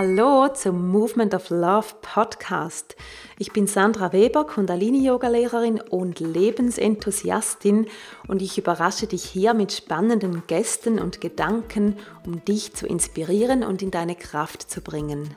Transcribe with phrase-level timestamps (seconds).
[0.00, 2.94] Hallo zum Movement of Love Podcast.
[3.36, 7.88] Ich bin Sandra Weber, Kundalini-Yoga-Lehrerin und Lebensenthusiastin
[8.28, 13.82] und ich überrasche dich hier mit spannenden Gästen und Gedanken, um dich zu inspirieren und
[13.82, 15.34] in deine Kraft zu bringen.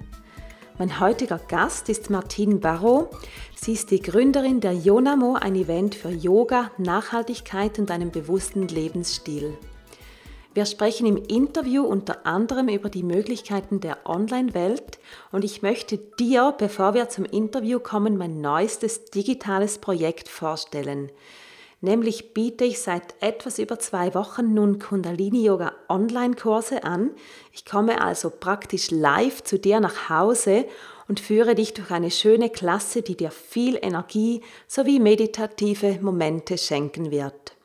[0.78, 3.10] Mein heutiger Gast ist Martine Barrow.
[3.56, 9.58] Sie ist die Gründerin der Yonamo, ein Event für Yoga, Nachhaltigkeit und einen bewussten Lebensstil.
[10.54, 15.00] Wir sprechen im Interview unter anderem über die Möglichkeiten der Online-Welt
[15.32, 21.10] und ich möchte dir, bevor wir zum Interview kommen, mein neuestes digitales Projekt vorstellen.
[21.80, 27.12] Nämlich biete ich seit etwas über zwei Wochen nun Kundalini Yoga Online-Kurse an.
[27.54, 30.66] Ich komme also praktisch live zu dir nach Hause
[31.08, 37.10] und führe dich durch eine schöne Klasse, die dir viel Energie sowie meditative Momente schenken
[37.10, 37.56] wird.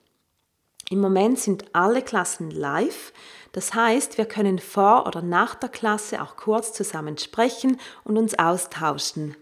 [0.88, 3.12] Im Moment sind alle Klassen live.
[3.52, 8.38] Das heißt, wir können vor oder nach der Klasse auch kurz zusammen sprechen und uns
[8.38, 9.36] austauschen.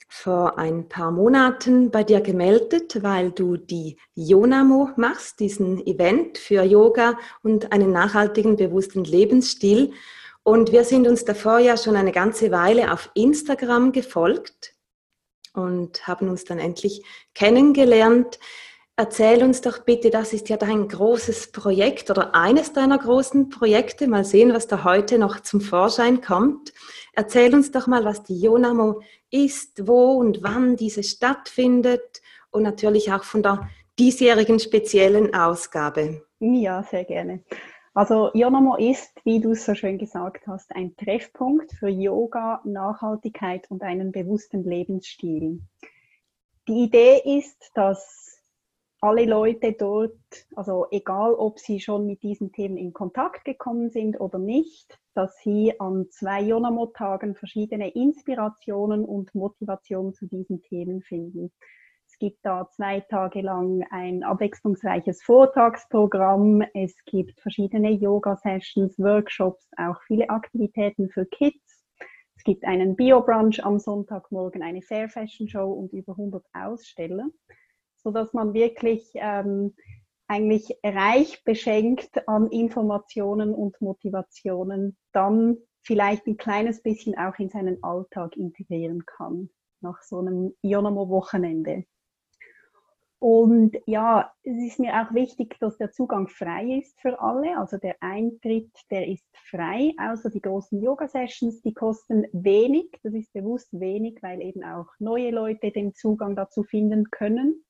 [0.08, 6.62] vor ein paar Monaten bei dir gemeldet, weil du die Yonamo machst, diesen Event für
[6.62, 9.92] Yoga und einen nachhaltigen, bewussten Lebensstil.
[10.44, 14.73] Und wir sind uns davor ja schon eine ganze Weile auf Instagram gefolgt
[15.54, 17.02] und haben uns dann endlich
[17.34, 18.38] kennengelernt.
[18.96, 24.06] Erzähl uns doch bitte, das ist ja dein großes Projekt oder eines deiner großen Projekte.
[24.06, 26.72] Mal sehen, was da heute noch zum Vorschein kommt.
[27.14, 29.00] Erzähl uns doch mal, was die Jonamo
[29.30, 36.24] ist, wo und wann diese stattfindet und natürlich auch von der diesjährigen speziellen Ausgabe.
[36.38, 37.42] Ja, sehr gerne.
[37.96, 43.70] Also Yonomo ist, wie du es so schön gesagt hast, ein Treffpunkt für Yoga, Nachhaltigkeit
[43.70, 45.60] und einen bewussten Lebensstil.
[46.66, 48.42] Die Idee ist, dass
[49.00, 50.18] alle Leute dort,
[50.56, 55.36] also egal ob sie schon mit diesen Themen in Kontakt gekommen sind oder nicht, dass
[55.44, 61.52] sie an zwei Yonomo-Tagen verschiedene Inspirationen und Motivationen zu diesen Themen finden.
[62.14, 66.62] Es gibt da zwei Tage lang ein abwechslungsreiches Vortragsprogramm.
[66.72, 71.84] Es gibt verschiedene Yoga-Sessions, Workshops, auch viele Aktivitäten für Kids.
[72.36, 77.26] Es gibt einen Bio-Brunch am Sonntagmorgen, eine Fair Fashion Show und über 100 Aussteller,
[77.96, 79.74] sodass man wirklich ähm,
[80.28, 87.82] eigentlich reich beschenkt an Informationen und Motivationen dann vielleicht ein kleines bisschen auch in seinen
[87.82, 89.50] Alltag integrieren kann
[89.80, 91.86] nach so einem Ionamo-Wochenende.
[93.26, 97.56] Und ja, es ist mir auch wichtig, dass der Zugang frei ist für alle.
[97.56, 102.90] Also der Eintritt, der ist frei, außer die großen Yoga-Sessions, die kosten wenig.
[103.02, 107.64] Das ist bewusst wenig, weil eben auch neue Leute den Zugang dazu finden können,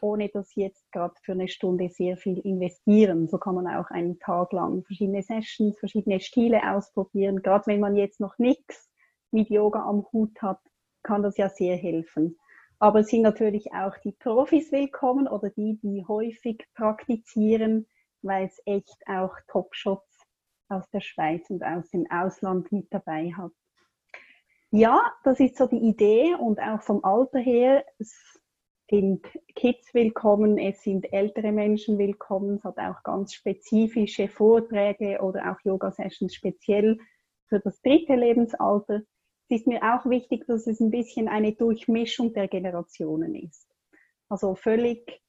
[0.00, 3.28] ohne dass sie jetzt gerade für eine Stunde sehr viel investieren.
[3.28, 7.42] So kann man auch einen Tag lang verschiedene Sessions, verschiedene Stile ausprobieren.
[7.42, 8.90] Gerade wenn man jetzt noch nichts
[9.30, 10.58] mit Yoga am Hut hat,
[11.04, 12.40] kann das ja sehr helfen.
[12.82, 17.86] Aber es sind natürlich auch die Profis willkommen oder die, die häufig praktizieren,
[18.22, 20.26] weil es echt auch Top-Shots
[20.70, 23.52] aus der Schweiz und aus dem Ausland mit dabei hat.
[24.70, 27.84] Ja, das ist so die Idee und auch vom Alter her,
[28.88, 35.52] sind Kids willkommen, es sind ältere Menschen willkommen, es hat auch ganz spezifische Vorträge oder
[35.52, 36.98] auch Yoga-Sessions speziell
[37.46, 39.02] für das dritte Lebensalter.
[39.50, 43.68] Ist mir auch wichtig, dass es ein bisschen eine Durchmischung der Generationen ist.
[44.28, 45.20] Also völlig,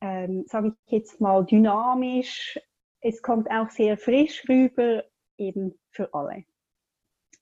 [0.00, 2.58] ähm, sage ich jetzt mal, dynamisch.
[3.00, 5.04] Es kommt auch sehr frisch rüber,
[5.38, 6.44] eben für alle.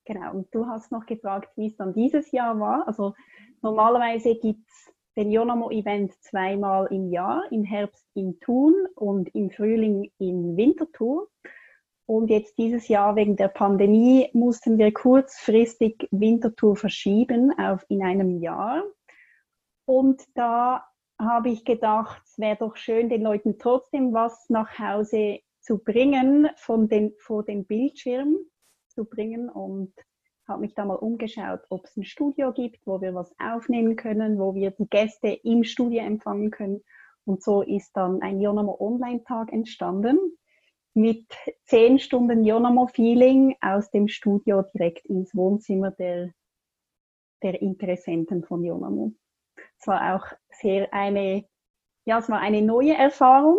[0.04, 2.86] Genau, und du hast noch gefragt, wie es dann dieses Jahr war.
[2.86, 3.14] Also
[3.62, 10.12] normalerweise gibt es den Jonamo-Event zweimal im Jahr, im Herbst in Thun und im Frühling
[10.18, 11.28] in Winterthur.
[12.12, 18.38] Und jetzt dieses Jahr wegen der Pandemie mussten wir kurzfristig Winterthur verschieben auf in einem
[18.42, 18.82] Jahr.
[19.86, 20.84] Und da
[21.18, 26.50] habe ich gedacht, es wäre doch schön, den Leuten trotzdem was nach Hause zu bringen,
[26.56, 28.36] von den, vor dem Bildschirm
[28.88, 29.94] zu bringen und
[30.46, 34.38] habe mich da mal umgeschaut, ob es ein Studio gibt, wo wir was aufnehmen können,
[34.38, 36.84] wo wir die Gäste im Studio empfangen können.
[37.24, 40.18] Und so ist dann ein Jonamo Online-Tag entstanden
[40.94, 41.26] mit
[41.64, 46.32] zehn Stunden Jonamo-Feeling aus dem Studio direkt ins Wohnzimmer der,
[47.42, 49.12] der Interessenten von Jonamo.
[49.78, 51.44] Es war auch sehr eine,
[52.04, 53.58] ja, es war eine neue Erfahrung.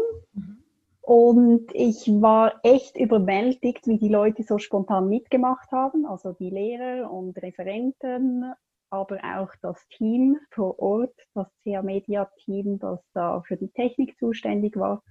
[1.02, 7.12] Und ich war echt überwältigt, wie die Leute so spontan mitgemacht haben, also die Lehrer
[7.12, 8.54] und Referenten,
[8.90, 14.18] aber auch das Team vor Ort, das CA Media Team, das da für die Technik
[14.18, 15.04] zuständig war.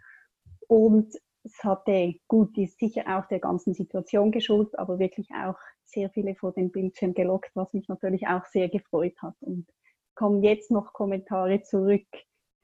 [0.67, 6.11] Und es hatte, gut, ist sicher auch der ganzen Situation geschuldet, aber wirklich auch sehr
[6.11, 9.35] viele vor den Bildschirm gelockt, was mich natürlich auch sehr gefreut hat.
[9.41, 9.67] Und
[10.15, 12.07] kommen jetzt noch Kommentare zurück,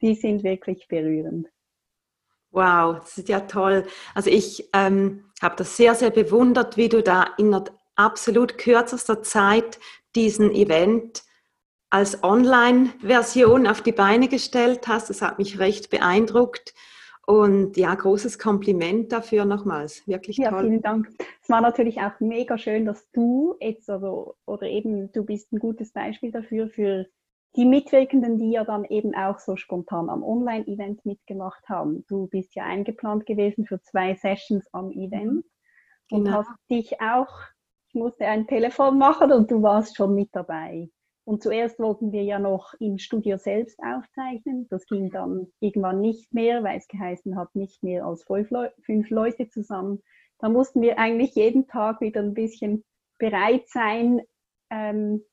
[0.01, 1.47] die sind wirklich berührend.
[2.51, 3.85] Wow, das ist ja toll.
[4.15, 7.55] Also ich ähm, habe das sehr, sehr bewundert, wie du da in
[7.95, 9.79] absolut kürzester Zeit
[10.15, 11.23] diesen Event
[11.91, 15.09] als Online-Version auf die Beine gestellt hast.
[15.09, 16.73] Das hat mich recht beeindruckt.
[17.29, 20.01] Und ja, großes Kompliment dafür nochmals.
[20.07, 20.63] Wirklich ja, toll.
[20.63, 21.09] Ja, vielen Dank.
[21.43, 25.59] Es war natürlich auch mega schön, dass du jetzt, also, oder eben du bist ein
[25.59, 27.05] gutes Beispiel dafür, für
[27.55, 32.03] die Mitwirkenden, die ja dann eben auch so spontan am Online-Event mitgemacht haben.
[32.07, 35.45] Du bist ja eingeplant gewesen für zwei Sessions am Event
[36.09, 36.37] und genau.
[36.39, 37.29] hast dich auch,
[37.89, 40.89] ich musste ein Telefon machen und du warst schon mit dabei.
[41.29, 44.67] Und zuerst wollten wir ja noch im Studio selbst aufzeichnen.
[44.69, 48.69] Das ging dann irgendwann nicht mehr, weil es geheißen hat, nicht mehr als fünf, Leu
[48.81, 50.01] fünf Leute zusammen.
[50.39, 52.83] Da mussten wir eigentlich jeden Tag wieder ein bisschen
[53.19, 54.23] bereit sein,
[54.71, 55.23] ähm,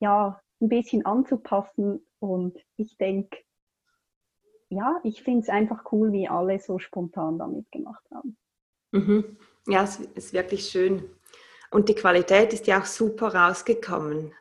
[0.00, 2.04] ja, ein bisschen anzupassen.
[2.18, 3.38] Und ich denke,
[4.70, 8.36] ja, ich finde es einfach cool, wie alle so spontan damit gemacht haben.
[8.90, 9.36] Mhm.
[9.68, 11.08] Ja, es ist wirklich schön.
[11.70, 14.32] Und die Qualität ist ja auch super rausgekommen.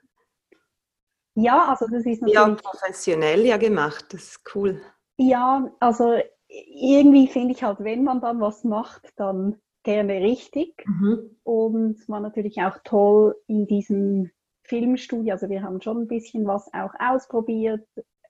[1.40, 2.34] Ja, also das ist natürlich...
[2.34, 4.82] Ja, professionell ja gemacht, das ist cool.
[5.18, 10.84] Ja, also irgendwie finde ich halt, wenn man dann was macht, dann gerne richtig.
[10.86, 11.38] Mhm.
[11.44, 14.32] Und war natürlich auch toll in diesem
[14.64, 15.34] Filmstudio.
[15.34, 17.88] Also wir haben schon ein bisschen was auch ausprobiert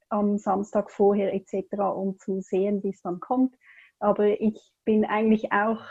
[0.09, 3.55] am Samstag vorher etc., um zu sehen, wie es dann kommt.
[3.99, 5.81] Aber ich bin eigentlich auch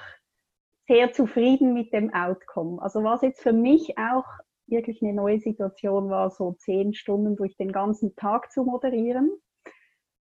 [0.86, 2.80] sehr zufrieden mit dem Outcome.
[2.82, 4.26] Also was jetzt für mich auch
[4.66, 9.30] wirklich eine neue Situation war, so zehn Stunden durch den ganzen Tag zu moderieren.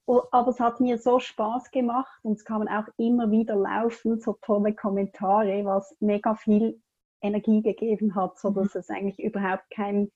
[0.06, 4.36] Aber es hat mir so Spaß gemacht und es kamen auch immer wieder laufend so
[4.42, 6.80] tolle Kommentare, was mega viel
[7.22, 8.80] Energie gegeben hat, so dass mhm.
[8.80, 10.10] es eigentlich überhaupt kein,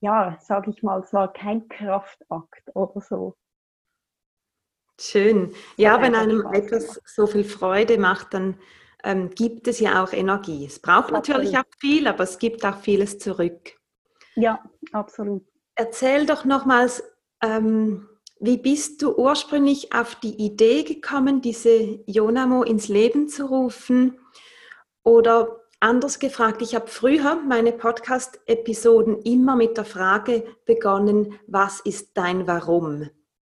[0.00, 3.34] ja, sag ich mal, es war kein Kraftakt oder so.
[5.00, 5.54] Schön.
[5.76, 8.58] Ja, wenn einem etwas so viel Freude macht, dann
[9.04, 10.66] ähm, gibt es ja auch Energie.
[10.66, 13.78] Es braucht natürlich auch viel, aber es gibt auch vieles zurück.
[14.36, 15.44] Ja, absolut.
[15.74, 17.02] Erzähl doch nochmals,
[17.42, 24.18] ähm, wie bist du ursprünglich auf die Idee gekommen, diese Jonamo ins Leben zu rufen?
[25.02, 32.18] Oder Anders gefragt, ich habe früher meine Podcast-Episoden immer mit der Frage begonnen, was ist
[32.18, 33.08] dein Warum?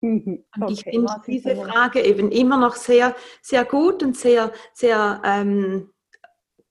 [0.03, 0.43] Mhm.
[0.55, 5.21] Und okay, ich finde diese Frage eben immer noch sehr, sehr gut und sehr, sehr,
[5.25, 5.89] ähm,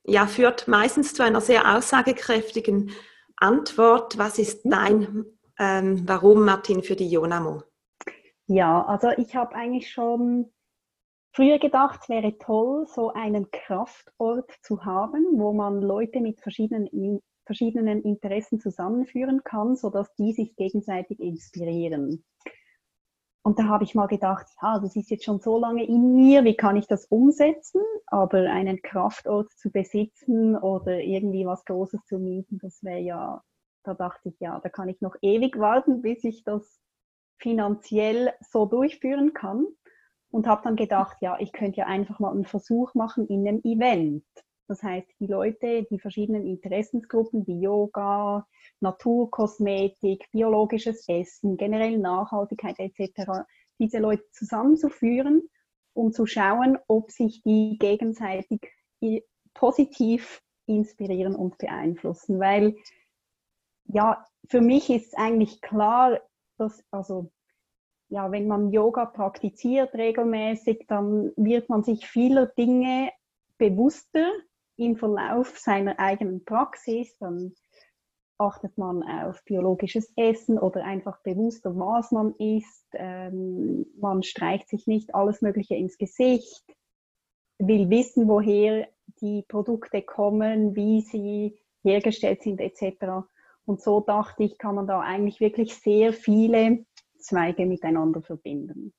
[0.04, 2.90] ja, führt meistens zu einer sehr aussagekräftigen
[3.36, 4.18] Antwort.
[4.18, 4.70] Was ist mhm.
[4.70, 5.24] dein
[5.58, 7.62] ähm, Warum, Martin, für die Jonamo?
[8.46, 10.52] Ja, also ich habe eigentlich schon
[11.34, 17.20] früher gedacht, es wäre toll, so einen Kraftort zu haben, wo man Leute mit verschiedenen
[17.44, 22.24] verschiedenen Interessen zusammenführen kann, sodass die sich gegenseitig inspirieren.
[23.44, 26.44] Und da habe ich mal gedacht, ja, das ist jetzt schon so lange in mir,
[26.44, 27.82] wie kann ich das umsetzen?
[28.06, 33.42] Aber einen Kraftort zu besitzen oder irgendwie was Großes zu mieten, das wäre ja,
[33.82, 36.80] da dachte ich, ja, da kann ich noch ewig warten, bis ich das
[37.38, 39.66] finanziell so durchführen kann.
[40.30, 43.60] Und habe dann gedacht, ja, ich könnte ja einfach mal einen Versuch machen in einem
[43.64, 44.24] Event.
[44.68, 48.46] Das heißt, die Leute, die verschiedenen Interessensgruppen wie Yoga,
[48.80, 53.44] Naturkosmetik, biologisches Essen, generell Nachhaltigkeit etc.,
[53.78, 55.42] diese Leute zusammenzuführen,
[55.94, 58.60] um zu schauen, ob sich die gegenseitig
[59.54, 62.38] positiv inspirieren und beeinflussen.
[62.38, 62.76] Weil
[63.84, 66.20] ja, für mich ist eigentlich klar,
[66.56, 67.30] dass also
[68.08, 73.10] ja, wenn man Yoga praktiziert regelmäßig, dann wird man sich vieler Dinge
[73.56, 74.30] bewusster
[74.86, 77.54] im Verlauf seiner eigenen Praxis, dann
[78.38, 82.88] achtet man auf biologisches Essen oder einfach bewusster, was man isst.
[82.94, 86.64] Ähm, man streicht sich nicht alles Mögliche ins Gesicht,
[87.58, 88.88] will wissen, woher
[89.20, 93.26] die Produkte kommen, wie sie hergestellt sind etc.
[93.64, 96.84] Und so dachte ich, kann man da eigentlich wirklich sehr viele
[97.18, 98.92] Zweige miteinander verbinden.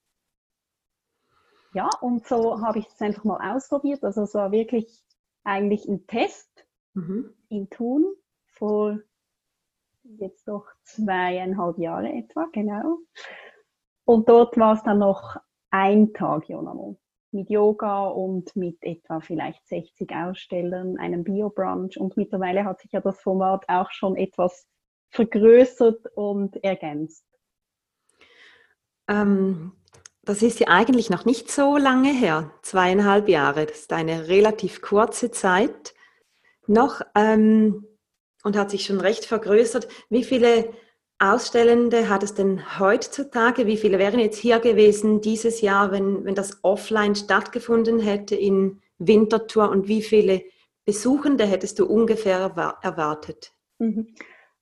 [1.74, 4.04] Ja, und so habe ich es einfach mal ausprobiert.
[4.04, 5.04] Also es war wirklich
[5.44, 7.34] eigentlich ein Test mhm.
[7.50, 8.06] in Thun
[8.48, 9.00] vor
[10.04, 13.00] jetzt doch zweieinhalb Jahre etwa, genau.
[14.06, 15.38] Und dort war es dann noch
[15.70, 17.00] ein Tag Jonamo
[17.32, 23.02] mit Yoga und mit etwa vielleicht 60 Ausstellern, einem Bio-Brunch und mittlerweile hat sich ja
[23.02, 24.68] das Format auch schon etwas
[25.10, 27.26] vergrößert und ergänzt.
[29.08, 29.74] Ähm,
[30.26, 33.66] das ist ja eigentlich noch nicht so lange her, zweieinhalb Jahre.
[33.66, 35.94] Das ist eine relativ kurze Zeit
[36.66, 37.86] noch ähm,
[38.44, 39.88] und hat sich schon recht vergrößert.
[40.10, 40.70] Wie viele
[41.20, 43.68] Ausstellende hat es denn heutzutage?
[43.68, 48.82] Wie viele wären jetzt hier gewesen dieses Jahr, wenn, wenn das offline stattgefunden hätte in
[48.98, 49.70] Winterthur?
[49.70, 50.44] Und wie viele
[50.86, 52.40] Besuchende hättest du ungefähr
[52.82, 53.54] erwartet?
[53.80, 54.16] Mhm.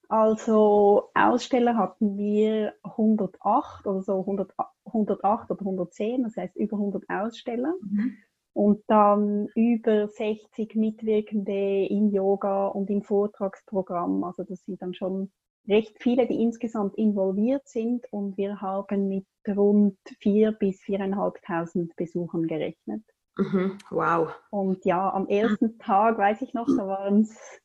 [0.08, 4.52] Also Aussteller hatten wir 108 oder so 100,
[4.86, 7.74] 108 oder 110, das heißt über 100 Aussteller.
[7.82, 8.18] Mhm.
[8.54, 14.24] Und dann über 60 Mitwirkende im Yoga und im Vortragsprogramm.
[14.26, 15.32] Also das sind dann schon
[15.70, 18.06] recht viele, die insgesamt involviert sind.
[18.12, 23.04] Und wir haben mit rund 4.000 bis 4.500 Besuchern gerechnet.
[23.38, 23.78] Mhm.
[23.90, 24.34] Wow.
[24.50, 27.62] Und ja, am ersten Tag, weiß ich noch, da waren es,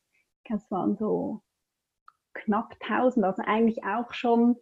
[0.49, 1.41] es waren so
[2.33, 4.55] knapp 1000, also eigentlich auch schon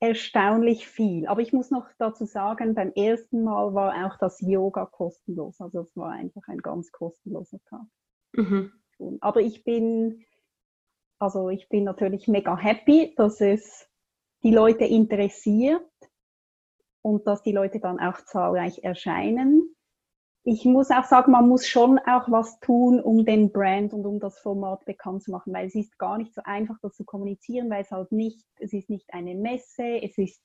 [0.00, 1.26] erstaunlich viel.
[1.26, 5.60] Aber ich muss noch dazu sagen, beim ersten Mal war auch das Yoga kostenlos.
[5.60, 7.86] Also es war einfach ein ganz kostenloser Tag.
[8.32, 8.72] Mhm.
[9.20, 10.24] Aber ich bin,
[11.18, 13.88] also ich bin natürlich mega happy, dass es
[14.42, 15.82] die Leute interessiert
[17.02, 19.67] und dass die Leute dann auch zahlreich erscheinen
[20.50, 24.18] ich muss auch sagen, man muss schon auch was tun, um den Brand und um
[24.18, 27.68] das Format bekannt zu machen, weil es ist gar nicht so einfach, das zu kommunizieren,
[27.68, 30.42] weil es halt nicht, es ist nicht eine Messe, es ist,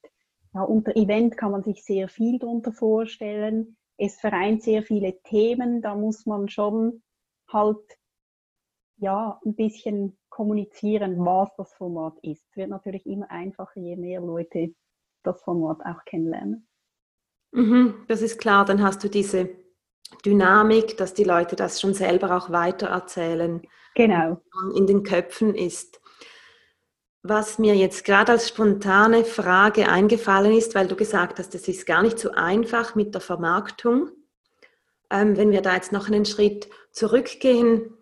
[0.54, 3.78] ja, unter Event kann man sich sehr viel darunter vorstellen.
[3.96, 7.02] Es vereint sehr viele Themen, da muss man schon
[7.48, 7.98] halt,
[8.98, 12.46] ja, ein bisschen kommunizieren, was das Format ist.
[12.50, 14.76] Es wird natürlich immer einfacher, je mehr Leute
[15.24, 16.68] das Format auch kennenlernen.
[17.52, 19.63] Mhm, das ist klar, dann hast du diese
[20.26, 23.62] Dynamik, dass die Leute das schon selber auch weitererzählen.
[23.96, 24.42] Genau.
[24.76, 26.00] In den Köpfen ist.
[27.22, 31.86] Was mir jetzt gerade als spontane Frage eingefallen ist, weil du gesagt hast, es ist
[31.86, 34.10] gar nicht so einfach mit der Vermarktung.
[35.10, 37.94] Ähm, wenn wir da jetzt noch einen Schritt zurückgehen,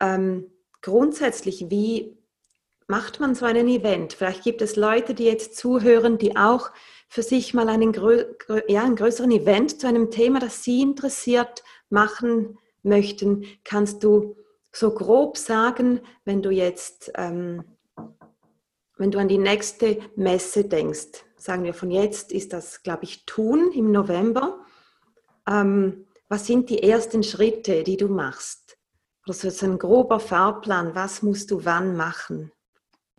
[0.00, 0.50] ähm,
[0.82, 2.18] grundsätzlich, wie
[2.88, 4.14] macht man so einen Event?
[4.14, 6.70] Vielleicht gibt es Leute, die jetzt zuhören, die auch
[7.08, 7.94] für sich mal einen,
[8.68, 13.46] ja, einen größeren Event zu einem Thema, das Sie interessiert, machen möchten.
[13.64, 14.36] Kannst du
[14.72, 17.64] so grob sagen, wenn du jetzt, ähm,
[18.96, 23.24] wenn du an die nächste Messe denkst, sagen wir von jetzt ist das, glaube ich,
[23.24, 24.64] Tun im November.
[25.46, 28.76] Ähm, was sind die ersten Schritte, die du machst?
[29.26, 32.52] Oder so ein grober Fahrplan, was musst du wann machen?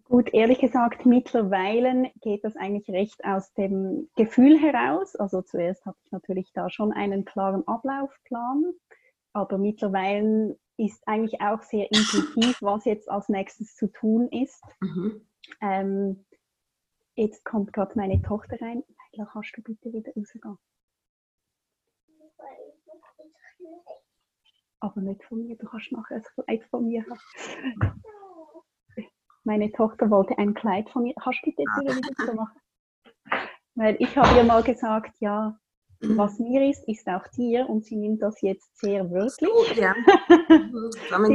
[0.09, 5.15] Gut, ehrlich gesagt, mittlerweile geht das eigentlich recht aus dem Gefühl heraus.
[5.15, 8.73] Also zuerst hatte ich natürlich da schon einen klaren Ablaufplan,
[9.33, 14.63] aber mittlerweile ist eigentlich auch sehr intuitiv, was jetzt als nächstes zu tun ist.
[14.79, 15.27] Mhm.
[15.61, 16.25] Ähm,
[17.13, 18.83] jetzt kommt gerade meine Tochter rein.
[19.13, 20.57] Leila, kannst du bitte wieder rausgehen?
[24.79, 28.01] Aber nicht von mir, du kannst nachher ein Kleid von mir haben.
[29.49, 31.15] Meine Tochter wollte ein Kleid von mir.
[31.21, 32.61] Hast du bitte wieder wieder so machen?
[33.73, 35.57] Weil ich habe ihr mal gesagt, ja,
[36.01, 39.49] was mir ist, ist auch dir und sie nimmt das jetzt sehr wörtlich.
[39.73, 39.95] So, ja.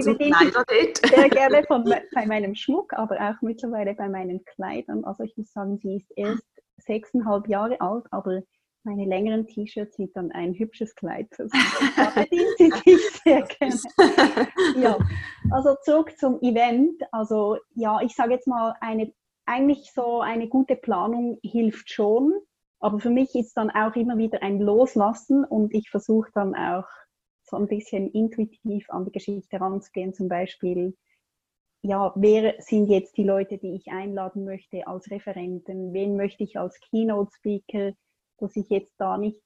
[0.00, 1.82] sie bedient sehr gerne von,
[2.14, 5.04] bei meinem Schmuck, aber auch mittlerweile bei meinen Kleidern.
[5.04, 8.42] Also ich muss sagen, sie ist erst sechseinhalb Jahre alt, aber
[8.84, 11.28] meine längeren T-Shirts sind dann ein hübsches Kleid.
[11.38, 14.48] Da bedient sie sich sehr gerne.
[14.76, 14.98] Ja,
[15.50, 17.02] also zurück zum Event.
[17.10, 19.12] Also ja, ich sage jetzt mal, eine,
[19.46, 22.34] eigentlich so eine gute Planung hilft schon.
[22.78, 26.86] Aber für mich ist dann auch immer wieder ein Loslassen und ich versuche dann auch
[27.42, 30.12] so ein bisschen intuitiv an die Geschichte heranzugehen.
[30.12, 30.94] Zum Beispiel,
[31.82, 35.94] ja, wer sind jetzt die Leute, die ich einladen möchte als Referenten?
[35.94, 37.92] Wen möchte ich als Keynote Speaker?
[38.38, 39.42] Dass ich jetzt da nicht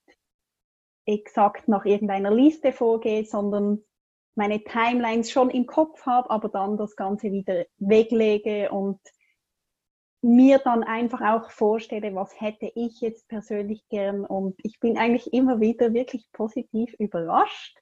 [1.07, 3.83] exakt nach irgendeiner Liste vorgehe, sondern
[4.35, 9.01] meine Timelines schon im Kopf habe, aber dann das Ganze wieder weglege und
[10.23, 14.25] mir dann einfach auch vorstelle, was hätte ich jetzt persönlich gern.
[14.25, 17.79] Und ich bin eigentlich immer wieder wirklich positiv überrascht,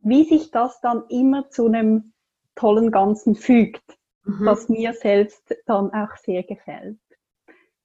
[0.00, 2.12] wie sich das dann immer zu einem
[2.54, 3.84] tollen Ganzen fügt,
[4.24, 4.46] mhm.
[4.46, 6.98] was mir selbst dann auch sehr gefällt.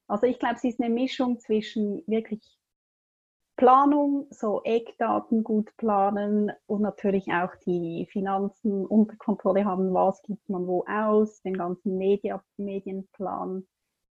[0.08, 2.42] Also ich glaube, es ist eine Mischung zwischen wirklich
[3.56, 10.50] Planung, so Eckdaten gut planen und natürlich auch die Finanzen unter Kontrolle haben, was gibt
[10.50, 13.66] man wo aus, den ganzen Media, Medienplan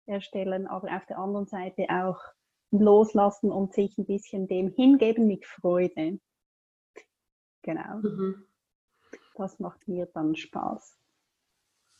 [0.05, 2.19] erstellen, aber auf der anderen Seite auch
[2.71, 6.19] loslassen und sich ein bisschen dem hingeben mit Freude.
[7.63, 7.97] Genau.
[8.01, 8.45] Mhm.
[9.35, 10.97] Das macht mir dann Spaß.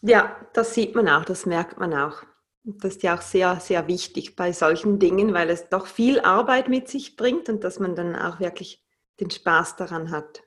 [0.01, 2.23] Ja, das sieht man auch, das merkt man auch.
[2.63, 6.69] Das ist ja auch sehr, sehr wichtig bei solchen Dingen, weil es doch viel Arbeit
[6.69, 8.83] mit sich bringt und dass man dann auch wirklich
[9.19, 10.43] den Spaß daran hat.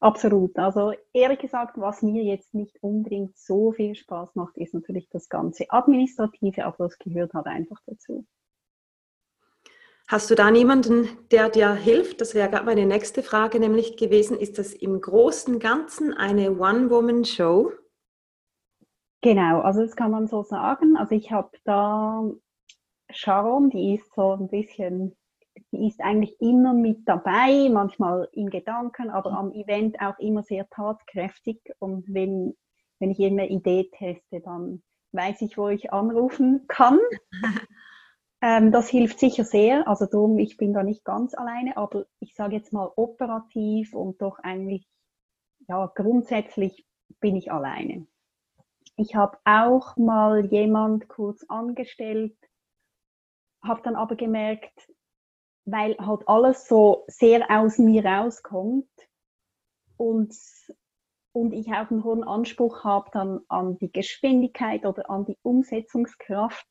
[0.00, 0.56] Absolut.
[0.58, 5.28] Also ehrlich gesagt, was mir jetzt nicht unbedingt so viel Spaß macht, ist natürlich das
[5.28, 8.26] ganze Administrative, aber das gehört halt einfach dazu.
[10.08, 12.20] Hast du da niemanden, der dir hilft?
[12.20, 14.38] Das wäre gerade meine nächste Frage nämlich gewesen.
[14.38, 17.72] Ist das im Großen und Ganzen eine One-Woman-Show?
[19.22, 20.96] Genau, also das kann man so sagen.
[20.96, 22.22] Also ich habe da
[23.10, 25.16] Sharon, die ist so ein bisschen,
[25.72, 30.68] die ist eigentlich immer mit dabei, manchmal in Gedanken, aber am Event auch immer sehr
[30.68, 31.60] tatkräftig.
[31.78, 32.56] Und wenn,
[32.98, 36.98] wenn ich irgendeine Idee teste, dann weiß ich, wo ich anrufen kann.
[38.42, 39.88] ähm, das hilft sicher sehr.
[39.88, 44.20] Also darum, ich bin da nicht ganz alleine, aber ich sage jetzt mal operativ und
[44.20, 44.86] doch eigentlich,
[45.68, 46.86] ja, grundsätzlich
[47.20, 48.06] bin ich alleine.
[48.98, 52.36] Ich habe auch mal jemand kurz angestellt,
[53.62, 54.90] habe dann aber gemerkt,
[55.66, 58.88] weil halt alles so sehr aus mir rauskommt
[59.98, 60.34] und,
[61.32, 66.66] und ich auch einen hohen Anspruch habe dann an die Geschwindigkeit oder an die Umsetzungskraft,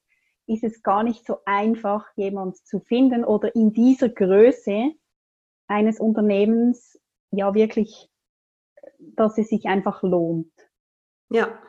[0.48, 4.94] ist es gar nicht so einfach, jemand zu finden oder in dieser Größe
[5.68, 8.10] eines Unternehmens ja wirklich,
[8.98, 10.52] dass es sich einfach lohnt.
[11.30, 11.60] Ja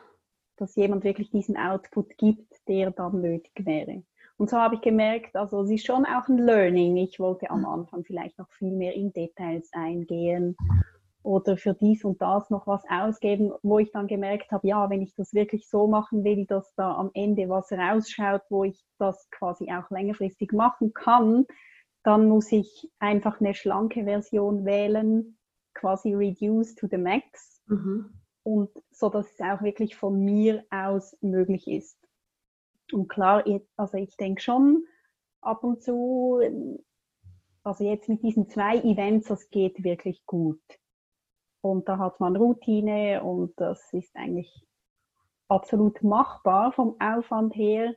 [0.57, 4.03] dass jemand wirklich diesen Output gibt, der dann nötig wäre.
[4.37, 6.97] Und so habe ich gemerkt, also es ist schon auch ein Learning.
[6.97, 10.55] Ich wollte am Anfang vielleicht noch viel mehr in Details eingehen
[11.23, 15.01] oder für dies und das noch was ausgeben, wo ich dann gemerkt habe, ja, wenn
[15.01, 19.27] ich das wirklich so machen will, dass da am Ende was rausschaut, wo ich das
[19.31, 21.45] quasi auch längerfristig machen kann,
[22.03, 25.37] dann muss ich einfach eine schlanke Version wählen,
[25.73, 27.61] quasi reduce to the max.
[27.65, 28.13] Mhm
[28.47, 31.99] und so, dass es auch wirklich von mir aus möglich ist.
[32.93, 33.43] Und klar,
[33.75, 34.85] also ich denke schon
[35.41, 36.39] ab und zu,
[37.63, 40.61] also jetzt mit diesen zwei Events, das geht wirklich gut.
[41.59, 44.65] Und da hat man Routine und das ist eigentlich
[45.49, 47.95] absolut machbar vom Aufwand her.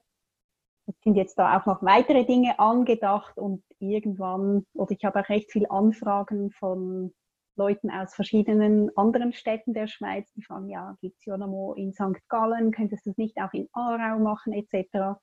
[0.87, 5.29] Es sind jetzt da auch noch weitere Dinge angedacht und irgendwann, oder ich habe auch
[5.29, 7.15] recht viele Anfragen von
[7.61, 12.27] Leuten aus verschiedenen anderen Städten der Schweiz, die fragen, ja, gibt es Jonamo in St.
[12.29, 15.21] Gallen, könntest du es nicht auch in Aarau machen, etc.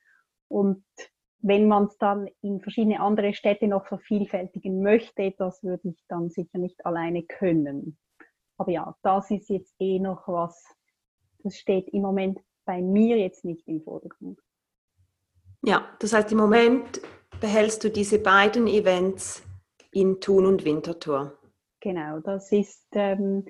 [0.47, 0.86] Und
[1.39, 6.30] wenn man es dann in verschiedene andere Städte noch vervielfältigen möchte, das würde ich dann
[6.30, 7.97] sicher nicht alleine können.
[8.58, 10.63] Aber ja, das ist jetzt eh noch was,
[11.39, 14.39] das steht im Moment bei mir jetzt nicht im Vordergrund.
[15.63, 17.02] Ja, das heißt, im Moment
[17.39, 19.43] behältst du diese beiden Events
[19.91, 21.37] in Thun und Winterthur.
[21.88, 23.45] Genau, das ist, ähm,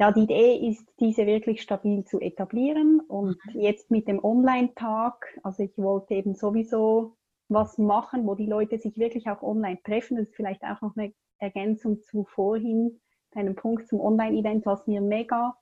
[0.00, 3.60] ja, die Idee ist, diese wirklich stabil zu etablieren und mhm.
[3.60, 7.14] jetzt mit dem Online-Tag, also ich wollte eben sowieso
[7.48, 10.16] was machen, wo die Leute sich wirklich auch online treffen.
[10.16, 13.00] Das ist vielleicht auch noch eine Ergänzung zu vorhin.
[13.30, 15.56] deinem Punkt zum Online-Event, was mir mega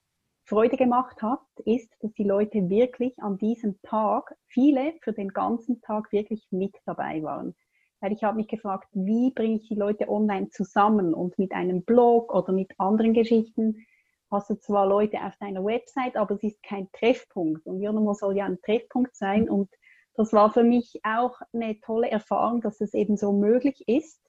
[0.45, 5.81] Freude gemacht hat, ist, dass die Leute wirklich an diesem Tag, viele für den ganzen
[5.81, 7.53] Tag wirklich mit dabei waren.
[7.99, 11.83] Weil ich habe mich gefragt, wie bringe ich die Leute online zusammen und mit einem
[11.83, 13.85] Blog oder mit anderen Geschichten
[14.31, 17.65] hast du zwar Leute auf deiner Website, aber es ist kein Treffpunkt.
[17.65, 19.49] Und Jonomo soll ja ein Treffpunkt sein.
[19.49, 19.69] Und
[20.15, 24.21] das war für mich auch eine tolle Erfahrung, dass es eben so möglich ist.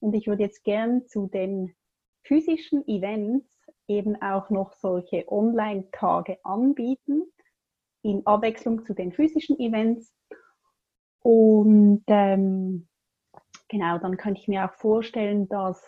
[0.00, 1.74] Und ich würde jetzt gern zu den
[2.22, 3.46] physischen Events
[3.88, 7.22] eben auch noch solche Online-Tage anbieten,
[8.02, 10.12] in Abwechslung zu den physischen Events.
[11.20, 12.88] Und ähm,
[13.68, 15.82] genau, dann könnte ich mir auch vorstellen, dass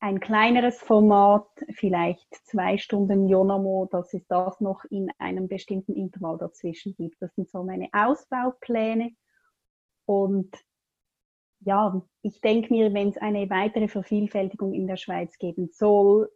[0.00, 6.38] ein kleineres Format, vielleicht zwei Stunden Jonamo, dass es das noch in einem bestimmten Intervall
[6.38, 7.22] dazwischen gibt.
[7.22, 9.12] Das sind so meine Ausbaupläne.
[10.04, 10.52] Und
[11.60, 16.28] ja, ich denke mir, wenn es eine weitere Vervielfältigung in der Schweiz geben soll,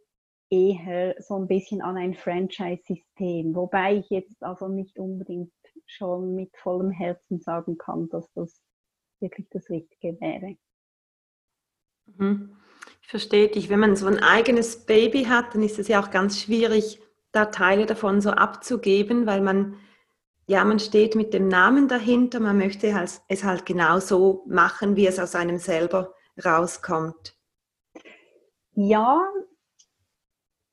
[0.49, 5.51] eher so ein bisschen an ein Franchise-System, wobei ich jetzt also nicht unbedingt
[5.85, 8.61] schon mit vollem Herzen sagen kann, dass das
[9.19, 10.57] wirklich das Richtige wäre.
[12.17, 12.57] Mhm.
[13.01, 13.69] Ich verstehe dich.
[13.69, 17.01] Wenn man so ein eigenes Baby hat, dann ist es ja auch ganz schwierig,
[17.31, 19.77] da Teile davon so abzugeben, weil man,
[20.45, 22.87] ja, man steht mit dem Namen dahinter, man möchte
[23.27, 27.37] es halt genau so machen, wie es aus einem selber rauskommt.
[28.73, 29.25] Ja,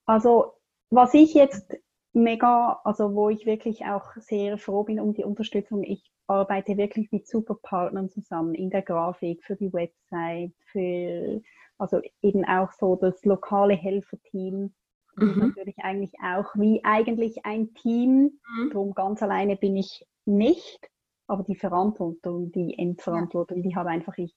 [0.07, 0.54] also
[0.90, 1.76] was ich jetzt
[2.12, 7.12] mega, also wo ich wirklich auch sehr froh bin um die Unterstützung, ich arbeite wirklich
[7.12, 11.42] mit super Partnern zusammen in der Grafik, für die Website, für
[11.78, 14.74] also eben auch so das lokale Helferteam.
[15.16, 15.52] Mhm.
[15.56, 18.40] natürlich eigentlich auch wie eigentlich ein Team.
[18.56, 18.70] Mhm.
[18.72, 20.90] Darum ganz alleine bin ich nicht,
[21.28, 23.62] aber die Verantwortung, die Endverantwortung, ja.
[23.62, 24.34] die habe einfach ich.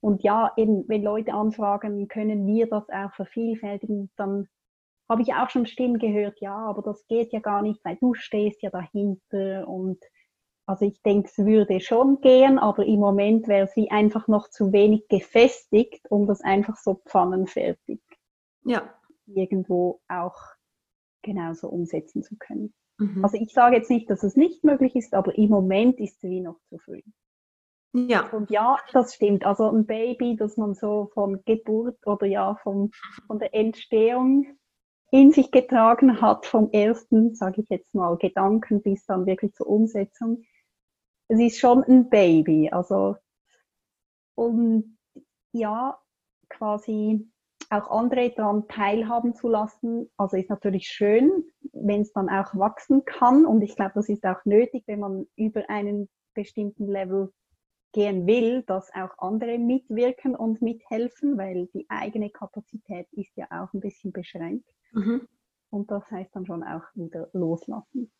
[0.00, 4.46] Und ja, eben, wenn Leute anfragen, können wir das auch vervielfältigen, dann
[5.08, 8.14] habe ich auch schon Stimmen gehört, ja, aber das geht ja gar nicht, weil du
[8.14, 9.98] stehst ja dahinter und
[10.70, 14.48] also ich denke, es würde schon gehen, aber im Moment wäre es wie einfach noch
[14.50, 18.00] zu wenig gefestigt, um das einfach so pfannenfertig
[18.62, 18.94] ja.
[19.26, 20.36] irgendwo auch
[21.22, 22.72] genauso umsetzen zu können.
[22.98, 23.24] Mhm.
[23.24, 26.30] Also ich sage jetzt nicht, dass es nicht möglich ist, aber im Moment ist es
[26.30, 27.02] wie noch zu früh.
[27.92, 28.30] Ja.
[28.30, 29.44] Und ja, das stimmt.
[29.44, 32.92] Also ein Baby, das man so von Geburt oder ja vom,
[33.26, 34.46] von der Entstehung
[35.10, 39.66] in sich getragen hat, vom ersten, sage ich jetzt mal, Gedanken bis dann wirklich zur
[39.66, 40.44] Umsetzung.
[41.30, 43.16] Es ist schon ein Baby, also
[44.34, 44.98] und
[45.52, 45.96] ja,
[46.48, 47.30] quasi
[47.70, 50.10] auch andere daran teilhaben zu lassen.
[50.16, 51.30] Also ist natürlich schön,
[51.72, 53.46] wenn es dann auch wachsen kann.
[53.46, 57.32] Und ich glaube, das ist auch nötig, wenn man über einen bestimmten Level
[57.92, 63.72] gehen will, dass auch andere mitwirken und mithelfen, weil die eigene Kapazität ist ja auch
[63.72, 64.68] ein bisschen beschränkt.
[64.92, 65.28] Mhm.
[65.70, 68.10] Und das heißt dann schon auch wieder loslassen.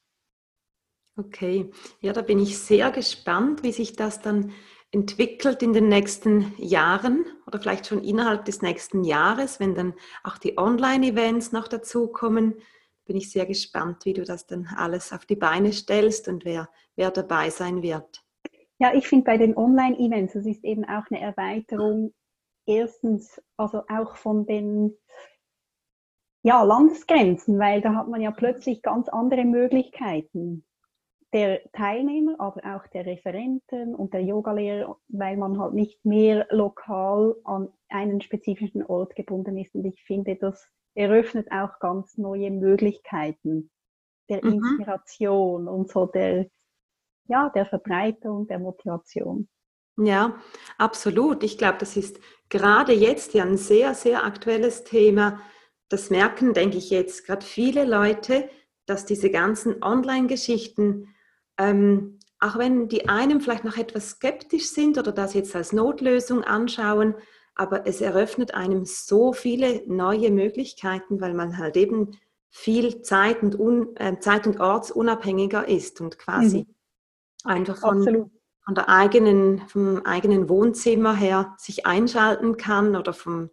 [1.21, 4.53] Okay, ja, da bin ich sehr gespannt, wie sich das dann
[4.91, 9.93] entwickelt in den nächsten Jahren oder vielleicht schon innerhalb des nächsten Jahres, wenn dann
[10.25, 12.55] auch die Online-Events noch dazukommen.
[13.05, 16.71] Bin ich sehr gespannt, wie du das dann alles auf die Beine stellst und wer,
[16.97, 18.25] wer dabei sein wird.
[18.79, 22.15] Ja, ich finde bei den Online-Events, es ist eben auch eine Erweiterung
[22.67, 24.97] erstens, also auch von den
[26.43, 30.65] ja, Landesgrenzen, weil da hat man ja plötzlich ganz andere Möglichkeiten
[31.33, 37.37] der Teilnehmer, aber auch der Referenten und der Yogalehrer, weil man halt nicht mehr lokal
[37.45, 39.75] an einen spezifischen Ort gebunden ist.
[39.75, 43.71] Und ich finde, das eröffnet auch ganz neue Möglichkeiten
[44.29, 44.55] der mhm.
[44.55, 46.47] Inspiration und so der,
[47.29, 49.49] ja, der Verbreitung, der Motivation.
[49.97, 50.37] Ja,
[50.79, 51.43] absolut.
[51.43, 55.41] Ich glaube, das ist gerade jetzt ja ein sehr, sehr aktuelles Thema.
[55.89, 58.49] Das merken, denke ich, jetzt gerade viele Leute,
[58.87, 61.15] dass diese ganzen Online-Geschichten
[61.61, 66.43] ähm, auch wenn die einen vielleicht noch etwas skeptisch sind oder das jetzt als Notlösung
[66.43, 67.15] anschauen,
[67.55, 72.17] aber es eröffnet einem so viele neue Möglichkeiten, weil man halt eben
[72.49, 76.75] viel Zeit und, un, äh, Zeit und ortsunabhängiger ist und quasi mhm.
[77.45, 78.31] einfach von,
[78.65, 83.51] von, der eigenen, vom eigenen Wohnzimmer her sich einschalten kann oder vom,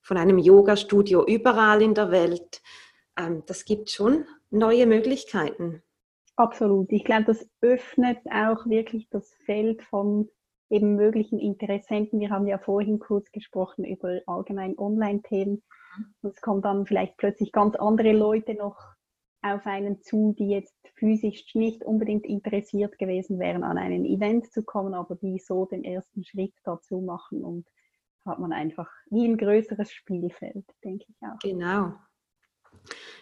[0.00, 2.62] von einem Yoga-Studio überall in der Welt.
[3.18, 5.82] Ähm, das gibt schon neue Möglichkeiten.
[6.36, 6.90] Absolut.
[6.92, 10.28] Ich glaube, das öffnet auch wirklich das Feld von
[10.70, 12.20] eben möglichen Interessenten.
[12.20, 15.62] Wir haben ja vorhin kurz gesprochen über allgemein Online-Themen.
[15.96, 16.28] Mhm.
[16.28, 18.78] Es kommen dann vielleicht plötzlich ganz andere Leute noch
[19.42, 24.62] auf einen zu, die jetzt physisch nicht unbedingt interessiert gewesen wären, an einen Event zu
[24.62, 27.42] kommen, aber die so den ersten Schritt dazu machen.
[27.42, 27.66] Und
[28.26, 31.38] hat man einfach wie ein größeres Spielfeld, denke ich auch.
[31.42, 31.94] Genau.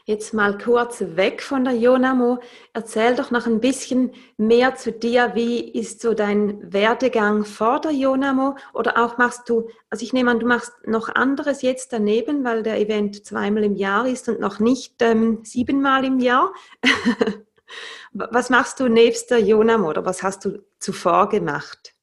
[0.08, 2.38] Jetzt mal kurz weg von der Jonamo.
[2.72, 5.32] Erzähl doch noch ein bisschen mehr zu dir.
[5.34, 8.56] Wie ist so dein Werdegang vor der Jonamo?
[8.72, 12.62] Oder auch machst du, also ich nehme an, du machst noch anderes jetzt daneben, weil
[12.62, 16.54] der Event zweimal im Jahr ist und noch nicht ähm, siebenmal im Jahr.
[18.14, 21.94] was machst du nebst der Jonamo oder was hast du zuvor gemacht?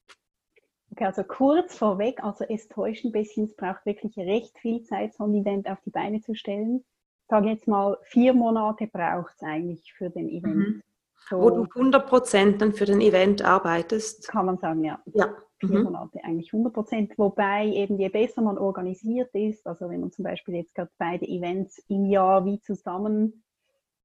[0.91, 5.15] Okay, also kurz vorweg, also es täuscht ein bisschen, es braucht wirklich recht viel Zeit,
[5.15, 6.85] so ein Event auf die Beine zu stellen.
[7.27, 10.55] Sage jetzt mal, vier Monate braucht es eigentlich für den Event.
[10.55, 10.81] Mhm.
[11.29, 14.27] So, Wo du 100 Prozent dann für den Event arbeitest.
[14.27, 15.01] Kann man sagen, ja.
[15.13, 15.33] Ja.
[15.59, 15.83] Vier mhm.
[15.85, 17.17] Monate eigentlich 100 Prozent.
[17.17, 21.25] Wobei eben je besser man organisiert ist, also wenn man zum Beispiel jetzt gerade beide
[21.25, 23.43] Events im Jahr wie zusammen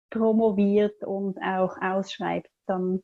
[0.09, 3.02] promoviert und auch ausschreibt, dann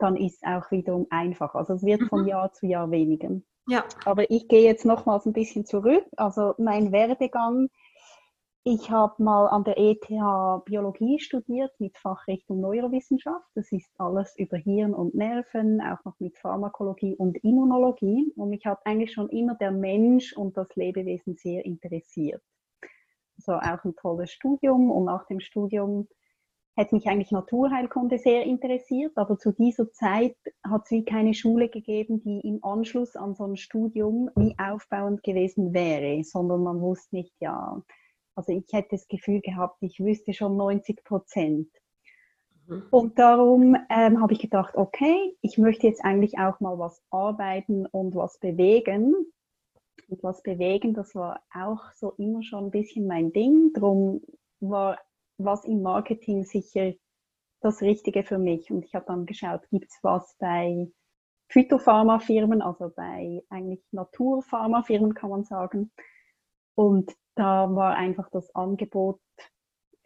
[0.00, 1.54] dann ist es auch wiederum einfach.
[1.54, 2.28] Also es wird von mhm.
[2.28, 3.40] Jahr zu Jahr weniger.
[3.68, 3.84] Ja.
[4.04, 6.04] Aber ich gehe jetzt nochmals ein bisschen zurück.
[6.16, 7.68] Also mein Werdegang,
[8.64, 10.06] ich habe mal an der ETH
[10.66, 13.46] Biologie studiert mit Fachrichtung Neurowissenschaft.
[13.54, 18.32] Das ist alles über Hirn und Nerven, auch noch mit Pharmakologie und Immunologie.
[18.36, 22.42] Und mich hat eigentlich schon immer der Mensch und das Lebewesen sehr interessiert.
[23.38, 26.06] Also auch ein tolles Studium und nach dem Studium
[26.76, 31.70] hätte mich eigentlich Naturheilkunde sehr interessiert, aber zu dieser Zeit hat es wie keine Schule
[31.70, 37.16] gegeben, die im Anschluss an so ein Studium wie aufbauend gewesen wäre, sondern man wusste
[37.16, 37.82] nicht, ja,
[38.40, 41.68] also ich hätte das Gefühl gehabt, ich wüsste schon 90 Prozent.
[42.66, 42.84] Mhm.
[42.90, 47.84] Und darum ähm, habe ich gedacht, okay, ich möchte jetzt eigentlich auch mal was arbeiten
[47.84, 49.14] und was bewegen.
[50.08, 53.72] Und was bewegen, das war auch so immer schon ein bisschen mein Ding.
[53.74, 54.22] Darum
[54.60, 54.98] war
[55.36, 56.94] was im Marketing sicher
[57.60, 58.70] das Richtige für mich.
[58.70, 60.90] Und ich habe dann geschaut, gibt es was bei
[61.50, 65.92] Phytopharmafirmen, also bei eigentlich Naturpharmafirmen kann man sagen.
[66.74, 69.20] Und da war einfach das Angebot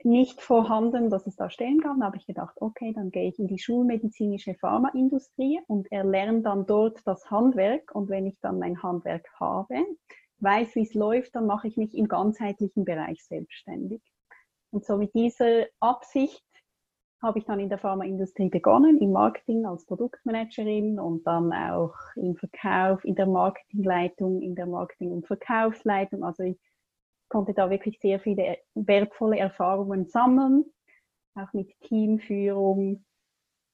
[0.05, 1.97] nicht vorhanden, dass es da Stellen gab.
[1.99, 6.67] Da habe ich gedacht, okay, dann gehe ich in die schulmedizinische Pharmaindustrie und erlerne dann
[6.67, 7.95] dort das Handwerk.
[7.95, 9.77] Und wenn ich dann mein Handwerk habe,
[10.39, 14.03] weiß, wie es läuft, dann mache ich mich im ganzheitlichen Bereich selbstständig.
[14.71, 16.45] Und so mit dieser Absicht
[17.23, 22.37] habe ich dann in der Pharmaindustrie begonnen, im Marketing als Produktmanagerin und dann auch im
[22.37, 26.23] Verkauf, in der Marketingleitung, in der Marketing- und Verkaufsleitung.
[26.23, 26.59] Also ich
[27.35, 30.67] konnte da wirklich sehr viele wertvolle Erfahrungen sammeln,
[31.35, 33.05] auch mit Teamführung.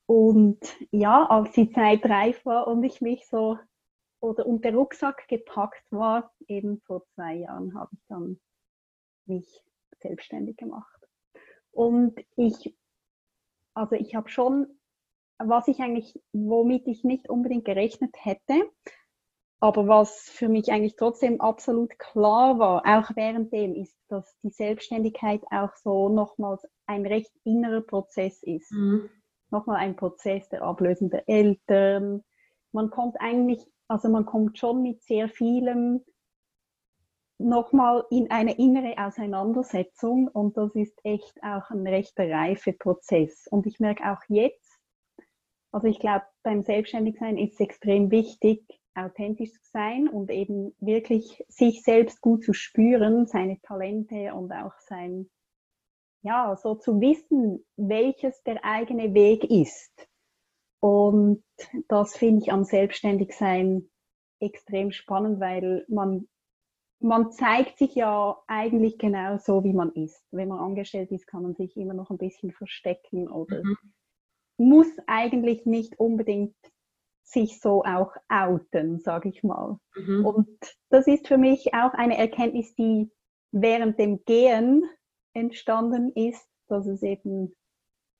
[0.07, 0.59] Und
[0.91, 3.59] ja, als die Zeit reif war und ich mich so
[4.21, 8.41] oder und Rucksack gepackt war, eben vor zwei Jahren habe ich dann
[9.27, 9.63] mich
[9.99, 11.07] selbstständig gemacht.
[11.71, 12.75] Und ich,
[13.75, 14.81] also ich habe schon,
[15.37, 18.71] was ich eigentlich, womit ich nicht unbedingt gerechnet hätte,
[19.61, 25.43] aber was für mich eigentlich trotzdem absolut klar war, auch währenddem, ist, dass die Selbstständigkeit
[25.51, 28.73] auch so nochmals ein recht innerer Prozess ist.
[28.73, 29.11] Mhm.
[29.51, 32.25] Nochmal ein Prozess der Ablösung der Eltern.
[32.73, 36.05] Man kommt eigentlich, also man kommt schon mit sehr vielem
[37.39, 43.47] nochmal in eine innere Auseinandersetzung und das ist echt auch ein recht reife Prozess.
[43.51, 44.79] Und ich merke auch jetzt,
[45.73, 51.45] also ich glaube, beim Selbstständigsein ist es extrem wichtig, authentisch zu sein und eben wirklich
[51.49, 55.31] sich selbst gut zu spüren, seine Talente und auch sein,
[56.23, 60.09] ja, so zu wissen, welches der eigene Weg ist.
[60.81, 61.45] Und
[61.89, 63.91] das finde ich am Selbstständigsein
[64.41, 66.27] extrem spannend, weil man
[67.01, 70.23] man zeigt sich ja eigentlich genau so, wie man ist.
[70.31, 73.77] Wenn man angestellt ist, kann man sich immer noch ein bisschen verstecken oder mhm.
[74.59, 76.55] muss eigentlich nicht unbedingt
[77.23, 79.79] sich so auch outen, sage ich mal.
[79.95, 80.27] Mhm.
[80.27, 83.11] Und das ist für mich auch eine Erkenntnis, die
[83.53, 84.85] während dem Gehen
[85.35, 87.55] entstanden ist, dass es eben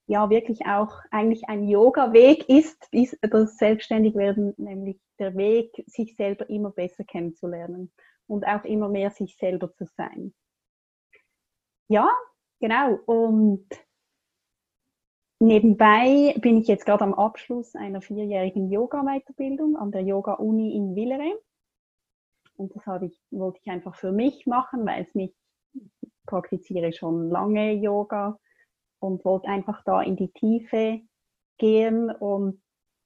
[0.07, 6.49] ja wirklich auch eigentlich ein Yoga-Weg ist, ist das Selbstständigwerden, nämlich der Weg, sich selber
[6.49, 7.91] immer besser kennenzulernen
[8.27, 10.33] und auch immer mehr sich selber zu sein.
[11.87, 12.09] Ja,
[12.59, 12.95] genau.
[13.05, 13.67] Und
[15.41, 21.39] nebenbei bin ich jetzt gerade am Abschluss einer vierjährigen Yoga-Weiterbildung an der Yoga-Uni in Villere.
[22.55, 25.33] Und das ich, wollte ich einfach für mich machen, weil es mich
[26.25, 28.39] praktiziere schon lange Yoga
[28.99, 31.01] und wollte einfach da in die Tiefe
[31.57, 32.61] gehen und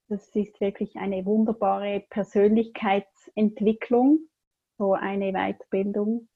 [0.08, 4.20] das ist wirklich eine wunderbare Persönlichkeitsentwicklung,
[4.78, 6.28] so eine Weiterbildung.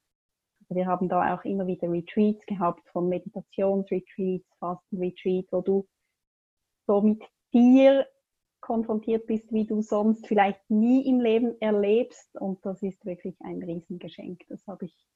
[0.70, 5.88] Wir haben da auch immer wieder Retreats gehabt, von Meditationsretreats, Fastenretreat, wo du
[6.86, 8.06] so mit dir
[8.60, 12.36] konfrontiert bist, wie du sonst vielleicht nie im Leben erlebst.
[12.36, 14.42] Und das ist wirklich ein Riesengeschenk.
[14.48, 15.08] Das habe ich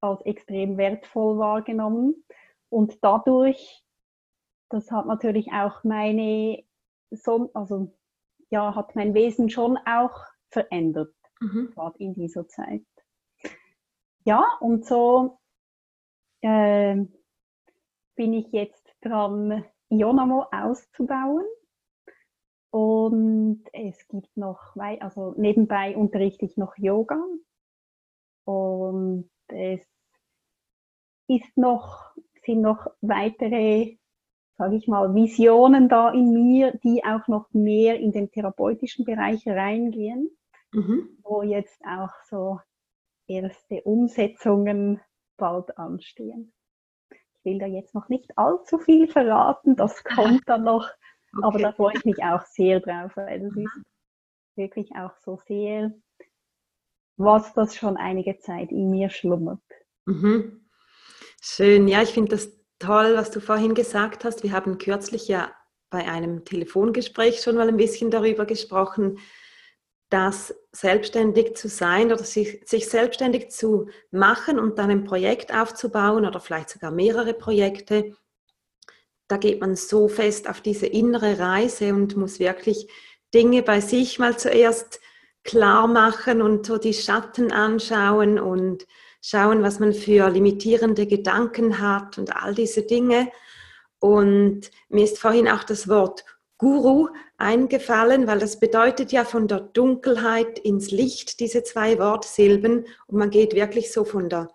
[0.00, 2.24] als extrem wertvoll wahrgenommen.
[2.68, 3.84] Und dadurch,
[4.68, 6.62] das hat natürlich auch meine,
[7.54, 7.92] also
[8.50, 11.72] ja, hat mein Wesen schon auch verändert, mhm.
[11.74, 12.84] gerade in dieser Zeit.
[14.24, 15.38] Ja, und so
[16.40, 16.96] äh,
[18.16, 21.44] bin ich jetzt dran, Ionamo auszubauen.
[22.70, 27.22] Und es gibt noch, also nebenbei unterrichte ich noch Yoga.
[28.44, 29.80] Und es
[31.28, 33.98] ist noch, sind noch weitere,
[34.56, 39.46] sage ich mal, Visionen da in mir, die auch noch mehr in den therapeutischen Bereich
[39.46, 40.30] reingehen,
[40.72, 41.18] mhm.
[41.22, 42.58] wo jetzt auch so
[43.26, 45.00] erste Umsetzungen
[45.36, 46.52] bald anstehen.
[47.10, 50.88] Ich will da jetzt noch nicht allzu viel verraten, das kommt dann noch,
[51.32, 51.42] okay.
[51.42, 53.82] aber da freue ich mich auch sehr drauf, weil das ist
[54.56, 55.92] wirklich auch so sehr,
[57.16, 59.62] was das schon einige Zeit in mir schlummert.
[60.06, 60.68] Mhm.
[61.40, 64.42] Schön, ja, ich finde das toll, was du vorhin gesagt hast.
[64.42, 65.52] Wir haben kürzlich ja
[65.90, 69.18] bei einem Telefongespräch schon mal ein bisschen darüber gesprochen,
[70.14, 76.24] dass selbstständig zu sein oder sich, sich selbstständig zu machen und dann ein Projekt aufzubauen
[76.24, 78.14] oder vielleicht sogar mehrere Projekte,
[79.26, 82.86] da geht man so fest auf diese innere Reise und muss wirklich
[83.34, 85.00] Dinge bei sich mal zuerst
[85.42, 88.86] klar machen und so die Schatten anschauen und
[89.20, 93.32] schauen, was man für limitierende Gedanken hat und all diese Dinge.
[93.98, 96.24] Und mir ist vorhin auch das Wort
[96.64, 102.86] Guru eingefallen, weil das bedeutet ja von der Dunkelheit ins Licht, diese zwei Wortsilben.
[103.06, 104.48] Und man geht wirklich so von der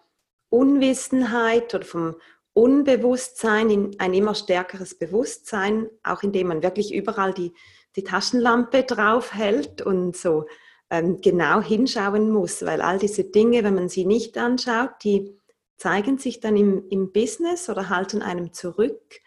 [0.50, 2.16] Unwissenheit oder vom
[2.54, 7.54] Unbewusstsein in ein immer stärkeres Bewusstsein, auch indem man wirklich überall die,
[7.96, 10.46] die Taschenlampe drauf hält und so
[10.90, 15.38] ähm, genau hinschauen muss, weil all diese Dinge, wenn man sie nicht anschaut, die
[15.78, 19.20] zeigen sich dann im, im Business oder halten einem zurück.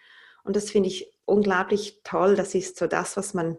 [0.43, 2.37] Und das finde ich unglaublich toll.
[2.37, 3.59] Das ist so das, was man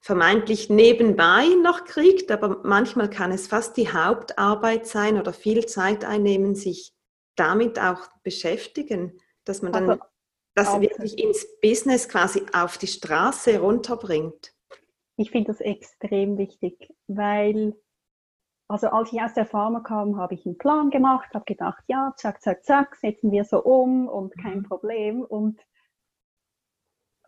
[0.00, 6.04] vermeintlich nebenbei noch kriegt, aber manchmal kann es fast die Hauptarbeit sein oder viel Zeit
[6.04, 6.94] einnehmen, sich
[7.36, 10.02] damit auch beschäftigen, dass man dann also,
[10.54, 14.54] das wirklich ins Business quasi auf die Straße runterbringt
[15.18, 17.76] ich finde das extrem wichtig, weil,
[18.68, 22.14] also als ich aus der Pharma kam, habe ich einen Plan gemacht, habe gedacht, ja,
[22.16, 24.62] zack, zack, zack, setzen wir so um und kein mhm.
[24.62, 25.60] Problem und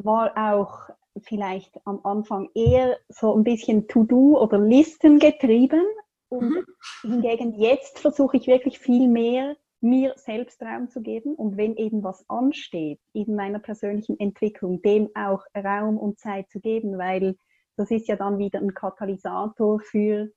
[0.05, 0.91] war auch
[1.23, 5.85] vielleicht am Anfang eher so ein bisschen To-Do oder Listen getrieben
[6.29, 6.65] und mhm.
[7.03, 12.05] hingegen jetzt versuche ich wirklich viel mehr mir selbst Raum zu geben und wenn eben
[12.05, 17.37] was ansteht in meiner persönlichen Entwicklung, dem auch Raum und Zeit zu geben, weil
[17.77, 20.31] das ist ja dann wieder ein Katalysator für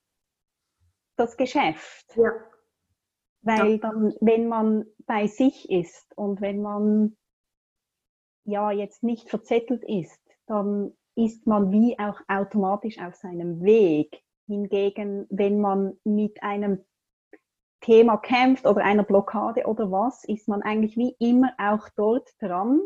[1.18, 2.16] das Geschäft.
[2.16, 2.32] Ja.
[3.42, 7.18] Weil dann, wenn man bei sich ist und wenn man
[8.46, 14.24] ja jetzt nicht verzettelt ist, dann ist man wie auch automatisch auf seinem Weg.
[14.48, 16.84] Hingegen, wenn man mit einem
[17.82, 22.82] Thema kämpft oder einer Blockade oder was, ist man eigentlich wie immer auch dort dran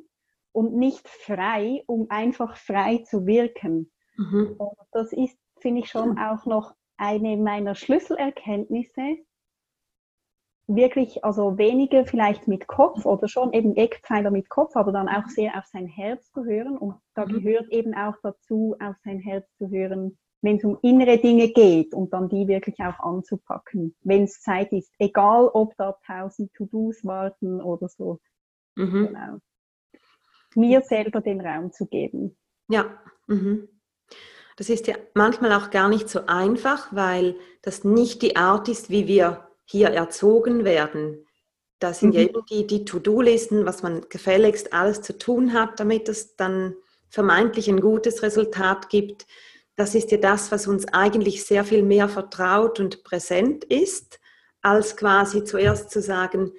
[0.51, 3.91] und nicht frei, um einfach frei zu wirken.
[4.17, 4.55] Mhm.
[4.57, 9.17] Und das ist, finde ich, schon auch noch eine meiner Schlüsselerkenntnisse.
[10.69, 15.27] Wirklich, also weniger vielleicht mit Kopf oder schon eben Eckpfeiler mit Kopf, aber dann auch
[15.27, 16.77] sehr auf sein Herz zu hören.
[16.77, 17.41] Und da mhm.
[17.41, 21.93] gehört eben auch dazu, auf sein Herz zu hören, wenn es um innere Dinge geht
[21.93, 24.93] und dann die wirklich auch anzupacken, wenn es Zeit ist.
[24.99, 28.19] Egal, ob da tausend To-Dos warten oder so.
[28.75, 29.07] Mhm.
[29.07, 29.37] Genau.
[30.55, 32.37] Mir selber den Raum zu geben.
[32.67, 32.85] Ja.
[33.27, 33.69] Mhm.
[34.57, 38.89] Das ist ja manchmal auch gar nicht so einfach, weil das nicht die Art ist,
[38.89, 41.25] wie wir hier erzogen werden.
[41.79, 42.15] Da sind mhm.
[42.15, 46.75] ja eben die, die To-Do-Listen, was man gefälligst alles zu tun hat, damit es dann
[47.09, 49.27] vermeintlich ein gutes Resultat gibt.
[49.75, 54.19] Das ist ja das, was uns eigentlich sehr viel mehr vertraut und präsent ist,
[54.61, 56.53] als quasi zuerst zu sagen,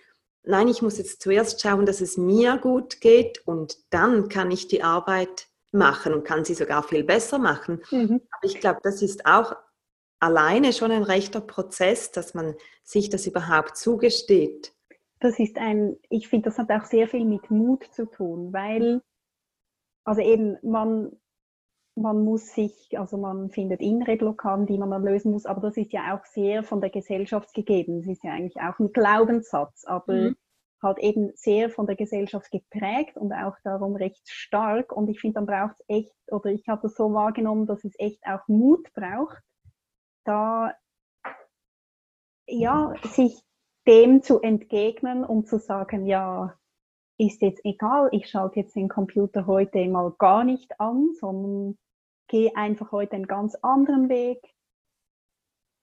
[0.44, 4.68] nein, ich muss jetzt zuerst schauen, dass es mir gut geht und dann kann ich
[4.68, 7.82] die Arbeit machen und kann sie sogar viel besser machen.
[7.90, 8.20] Mhm.
[8.30, 9.56] Aber ich glaube, das ist auch
[10.20, 14.74] alleine schon ein rechter Prozess, dass man sich das überhaupt zugesteht.
[15.20, 19.02] Das ist ein, ich finde, das hat auch sehr viel mit Mut zu tun, weil,
[20.04, 21.12] also eben, man,
[21.96, 25.76] man muss sich, also man findet innere Blockaden, die man dann lösen muss, aber das
[25.76, 28.00] ist ja auch sehr von der Gesellschaft gegeben.
[28.00, 30.36] Das ist ja eigentlich auch ein Glaubenssatz, aber mhm.
[30.80, 34.92] halt eben sehr von der Gesellschaft geprägt und auch darum recht stark.
[34.92, 37.94] Und ich finde, dann braucht es echt, oder ich habe das so wahrgenommen, dass es
[37.98, 39.42] echt auch Mut braucht,
[40.28, 40.74] da
[42.46, 43.42] ja, sich
[43.86, 46.58] dem zu entgegnen und zu sagen, ja,
[47.18, 51.78] ist jetzt egal, ich schalte jetzt den Computer heute mal gar nicht an, sondern
[52.28, 54.40] gehe einfach heute einen ganz anderen Weg.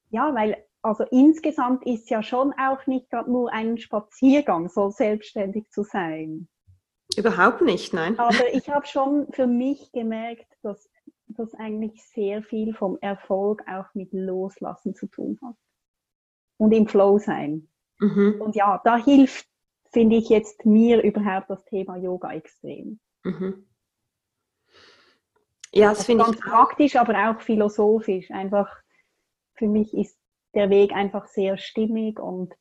[0.09, 5.71] Ja, weil also insgesamt ist ja schon auch nicht gerade nur ein Spaziergang, so selbstständig
[5.71, 6.47] zu sein.
[7.17, 8.17] Überhaupt nicht, nein.
[8.19, 10.87] Aber ich habe schon für mich gemerkt, dass
[11.39, 15.55] das eigentlich sehr viel vom Erfolg auch mit Loslassen zu tun hat.
[16.57, 17.67] Und im Flow sein.
[17.99, 18.41] Mhm.
[18.41, 19.47] Und ja, da hilft,
[19.91, 22.99] finde ich jetzt mir überhaupt das Thema Yoga extrem.
[23.23, 23.67] Mhm.
[25.73, 26.39] Ja, das, das finde ich.
[26.39, 28.31] praktisch, aber auch philosophisch.
[28.31, 28.69] Einfach
[29.55, 30.17] für mich ist
[30.53, 32.53] der Weg einfach sehr stimmig und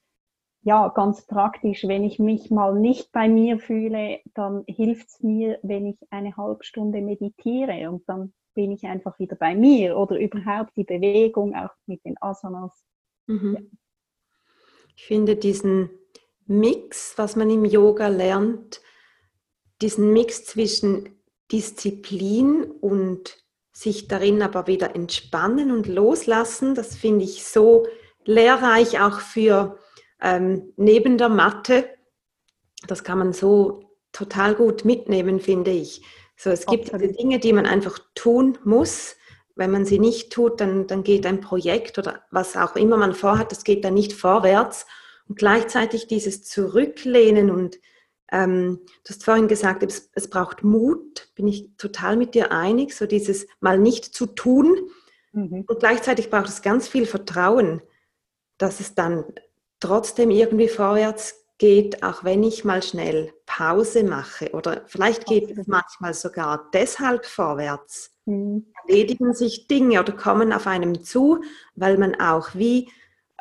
[0.63, 5.59] ja, ganz praktisch, wenn ich mich mal nicht bei mir fühle, dann hilft es mir,
[5.63, 10.19] wenn ich eine halbe Stunde meditiere und dann bin ich einfach wieder bei mir oder
[10.19, 12.85] überhaupt die Bewegung auch mit den Asanas.
[13.27, 13.55] Mhm.
[13.55, 13.79] Ja.
[14.97, 15.91] Ich finde diesen
[16.47, 18.81] Mix, was man im Yoga lernt,
[19.83, 27.45] diesen Mix zwischen Disziplin und sich darin aber wieder entspannen und loslassen, das finde ich
[27.45, 27.87] so
[28.25, 29.79] lehrreich auch für
[30.21, 31.89] ähm, neben der Matte.
[32.87, 36.03] Das kann man so total gut mitnehmen, finde ich.
[36.37, 39.17] So, es gibt diese Dinge, die man einfach tun muss.
[39.55, 43.15] Wenn man sie nicht tut, dann, dann geht ein Projekt oder was auch immer man
[43.15, 44.87] vorhat, das geht dann nicht vorwärts.
[45.29, 47.79] Und gleichzeitig dieses Zurücklehnen und
[48.33, 52.95] ähm, du hast vorhin gesagt, es, es, braucht Mut, bin ich total mit dir einig,
[52.95, 54.91] so dieses mal nicht zu tun.
[55.33, 55.65] Mhm.
[55.67, 57.81] Und gleichzeitig braucht es ganz viel Vertrauen,
[58.59, 59.25] dass es dann
[59.79, 64.51] trotzdem irgendwie vorwärts geht, auch wenn ich mal schnell Pause mache.
[64.53, 68.11] Oder vielleicht geht es manchmal sogar deshalb vorwärts.
[68.27, 68.67] Mhm.
[68.87, 71.43] Erledigen sich Dinge oder kommen auf einem zu,
[71.75, 72.91] weil man auch wie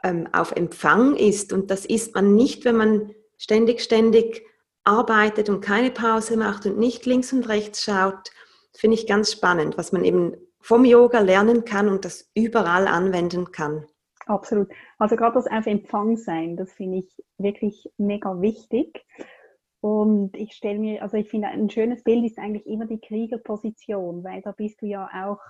[0.03, 1.53] ähm, auf Empfang ist.
[1.53, 4.45] Und das ist man nicht, wenn man ständig, ständig
[4.83, 8.31] arbeitet und keine Pause macht und nicht links und rechts schaut.
[8.75, 13.51] Finde ich ganz spannend, was man eben vom Yoga lernen kann und das überall anwenden
[13.51, 13.85] kann.
[14.25, 14.69] Absolut.
[14.97, 19.05] Also gerade das auf Empfang sein, das finde ich wirklich mega wichtig.
[19.81, 24.23] Und ich stelle mir, also ich finde, ein schönes Bild ist eigentlich immer die Kriegerposition,
[24.23, 25.41] weil da bist du ja auch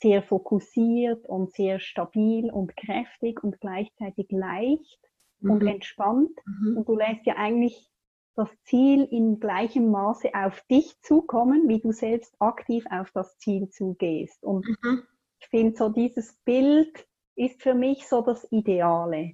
[0.00, 4.98] sehr fokussiert und sehr stabil und kräftig und gleichzeitig leicht
[5.38, 5.50] mhm.
[5.50, 6.32] und entspannt.
[6.46, 6.78] Mhm.
[6.78, 7.88] Und du lässt ja eigentlich
[8.34, 13.68] das Ziel in gleichem Maße auf dich zukommen, wie du selbst aktiv auf das Ziel
[13.68, 14.42] zugehst.
[14.42, 15.02] Und mhm.
[15.38, 17.06] ich finde so dieses Bild,
[17.40, 19.32] ist für mich so das Ideale.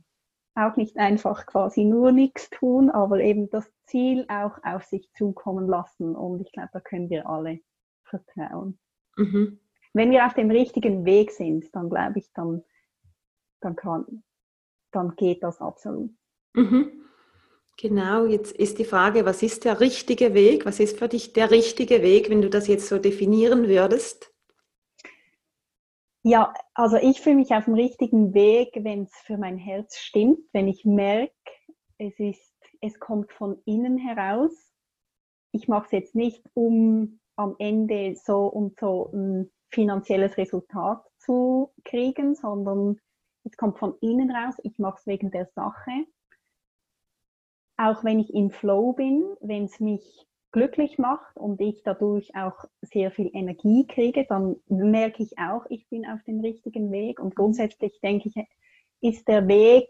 [0.54, 5.66] Auch nicht einfach quasi nur nichts tun, aber eben das Ziel auch auf sich zukommen
[5.66, 6.14] lassen.
[6.16, 7.61] Und ich glaube, da können wir alle
[8.04, 8.78] vertrauen.
[9.16, 9.61] Mhm.
[9.92, 12.62] Wenn wir auf dem richtigen Weg sind, dann glaube ich, dann,
[13.61, 14.22] dann, kann,
[14.92, 16.11] dann geht das absolut.
[16.54, 16.92] Mhm.
[17.78, 20.64] Genau, jetzt ist die Frage, was ist der richtige Weg?
[20.64, 24.32] Was ist für dich der richtige Weg, wenn du das jetzt so definieren würdest?
[26.28, 30.40] Ja, also ich fühle mich auf dem richtigen Weg, wenn es für mein Herz stimmt,
[30.52, 31.30] wenn ich merke,
[31.98, 34.50] es ist, es kommt von innen heraus.
[35.52, 41.72] Ich mache es jetzt nicht, um am Ende so und so ein finanzielles Resultat zu
[41.84, 42.98] kriegen, sondern
[43.44, 44.56] es kommt von innen raus.
[44.64, 45.92] Ich mache es wegen der Sache.
[47.76, 50.26] Auch wenn ich im Flow bin, wenn es mich
[50.57, 55.86] glücklich macht und ich dadurch auch sehr viel Energie kriege, dann merke ich auch, ich
[55.90, 57.20] bin auf dem richtigen Weg.
[57.20, 58.46] Und grundsätzlich denke ich,
[59.02, 59.86] ist der Weg,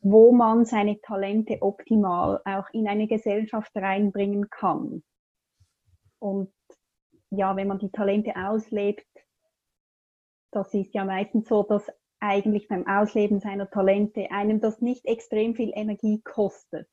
[0.00, 5.02] wo man seine Talente optimal auch in eine Gesellschaft reinbringen kann.
[6.18, 6.50] Und
[7.28, 9.06] ja, wenn man die Talente auslebt,
[10.50, 11.86] das ist ja meistens so, dass
[12.20, 16.88] eigentlich beim Ausleben seiner Talente einem das nicht extrem viel Energie kostet.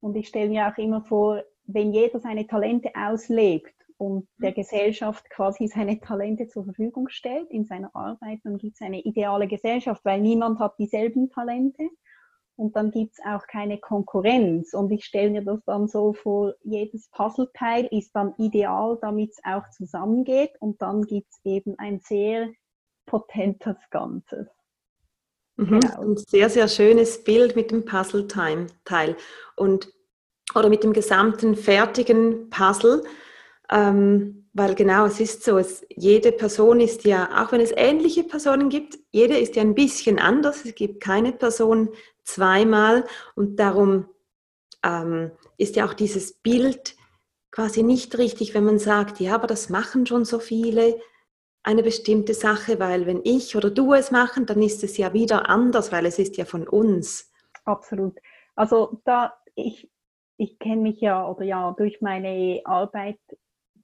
[0.00, 4.54] Und ich stelle mir auch immer vor, wenn jeder seine Talente auslebt und der mhm.
[4.54, 9.46] Gesellschaft quasi seine Talente zur Verfügung stellt in seiner Arbeit, dann gibt es eine ideale
[9.46, 11.88] Gesellschaft, weil niemand hat dieselben Talente
[12.56, 14.74] und dann gibt es auch keine Konkurrenz.
[14.74, 19.38] Und ich stelle mir das dann so vor, jedes Puzzleteil ist dann ideal, damit es
[19.44, 22.50] auch zusammengeht und dann gibt es eben ein sehr
[23.06, 24.48] potentes Ganzes.
[25.56, 25.80] Mhm.
[25.80, 26.00] Genau.
[26.00, 28.66] Ein sehr, sehr schönes Bild mit dem Puzzleteil.
[29.56, 29.92] Und
[30.54, 33.02] oder mit dem gesamten fertigen Puzzle,
[33.70, 38.24] ähm, weil genau es ist so, es, jede Person ist ja, auch wenn es ähnliche
[38.24, 40.64] Personen gibt, jede ist ja ein bisschen anders.
[40.64, 41.88] Es gibt keine Person
[42.24, 44.06] zweimal und darum
[44.84, 46.96] ähm, ist ja auch dieses Bild
[47.50, 50.98] quasi nicht richtig, wenn man sagt, ja, aber das machen schon so viele,
[51.62, 55.48] eine bestimmte Sache, weil wenn ich oder du es machen, dann ist es ja wieder
[55.48, 57.30] anders, weil es ist ja von uns.
[57.64, 58.18] Absolut.
[58.56, 59.91] Also da ich
[60.42, 63.20] ich kenne mich ja oder ja durch meine Arbeit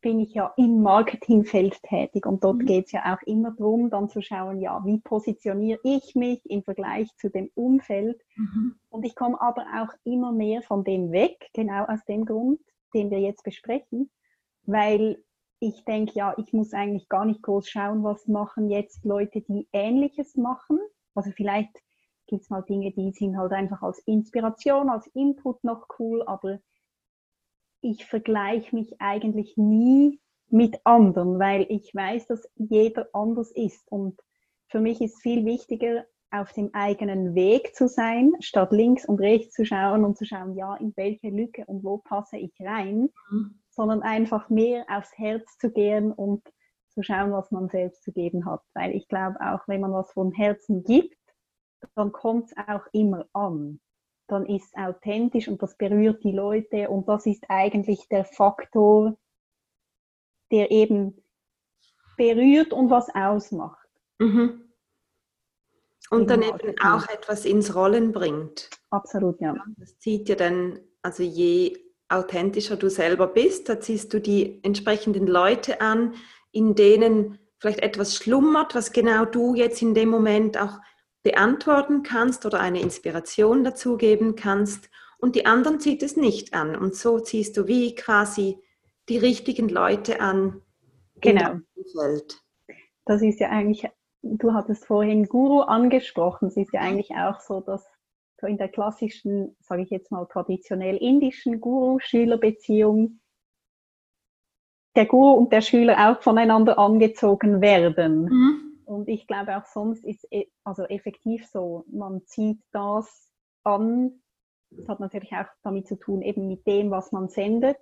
[0.01, 2.67] bin ich ja im Marketingfeld tätig und dort mhm.
[2.67, 6.63] geht es ja auch immer darum, dann zu schauen, ja, wie positioniere ich mich im
[6.63, 8.21] Vergleich zu dem Umfeld.
[8.37, 8.77] Mhm.
[8.91, 12.61] Und ich komme aber auch immer mehr von dem weg, genau aus dem Grund,
[12.95, 14.11] den wir jetzt besprechen,
[14.63, 15.23] weil
[15.61, 19.69] ich denke, ja, ich muss eigentlich gar nicht groß schauen, was machen jetzt Leute, die
[19.73, 20.79] Ähnliches machen.
[21.15, 21.77] Also vielleicht
[22.29, 26.61] gibt es mal Dinge, die sind halt einfach als Inspiration, als Input noch cool, aber
[27.81, 30.21] ich vergleiche mich eigentlich nie
[30.51, 33.91] mit anderen, weil ich weiß, dass jeder anders ist.
[33.91, 34.21] Und
[34.69, 39.55] für mich ist viel wichtiger, auf dem eigenen Weg zu sein, statt links und rechts
[39.55, 43.61] zu schauen und zu schauen, ja, in welche Lücke und wo passe ich rein, mhm.
[43.71, 46.43] sondern einfach mehr aufs Herz zu gehen und
[46.91, 48.61] zu schauen, was man selbst zu geben hat.
[48.75, 51.18] Weil ich glaube, auch wenn man was von Herzen gibt,
[51.95, 53.81] dann kommt es auch immer an.
[54.27, 59.17] Dann ist es authentisch und das berührt die Leute und das ist eigentlich der Faktor,
[60.51, 61.23] der eben
[62.17, 63.89] berührt und was ausmacht.
[64.19, 64.65] Mhm.
[66.11, 68.71] Und dann eben auch etwas ins Rollen bringt.
[68.91, 69.55] Absolut, ja.
[69.77, 71.77] Das zieht ja dann, also je
[72.09, 76.15] authentischer du selber bist, da ziehst du die entsprechenden Leute an,
[76.51, 80.79] in denen vielleicht etwas schlummert, was genau du jetzt in dem Moment auch
[81.23, 86.77] beantworten kannst oder eine Inspiration dazu geben kannst und die anderen zieht es nicht an.
[86.77, 88.59] Und so ziehst du wie quasi
[89.09, 90.63] die richtigen Leute an.
[91.21, 91.57] Genau.
[93.05, 93.89] Das ist ja eigentlich,
[94.23, 97.85] du hattest vorhin Guru angesprochen, es ist ja eigentlich auch so, dass
[98.41, 103.21] so in der klassischen, sage ich jetzt mal traditionell indischen Guru-Schüler-Beziehung
[104.95, 108.25] der Guru und der Schüler auch voneinander angezogen werden.
[108.25, 108.68] Mhm.
[108.89, 113.31] Und ich glaube auch sonst ist e, also effektiv so, man zieht das
[113.63, 114.23] an.
[114.71, 117.79] Das hat natürlich auch damit zu tun, eben mit dem, was man sendet.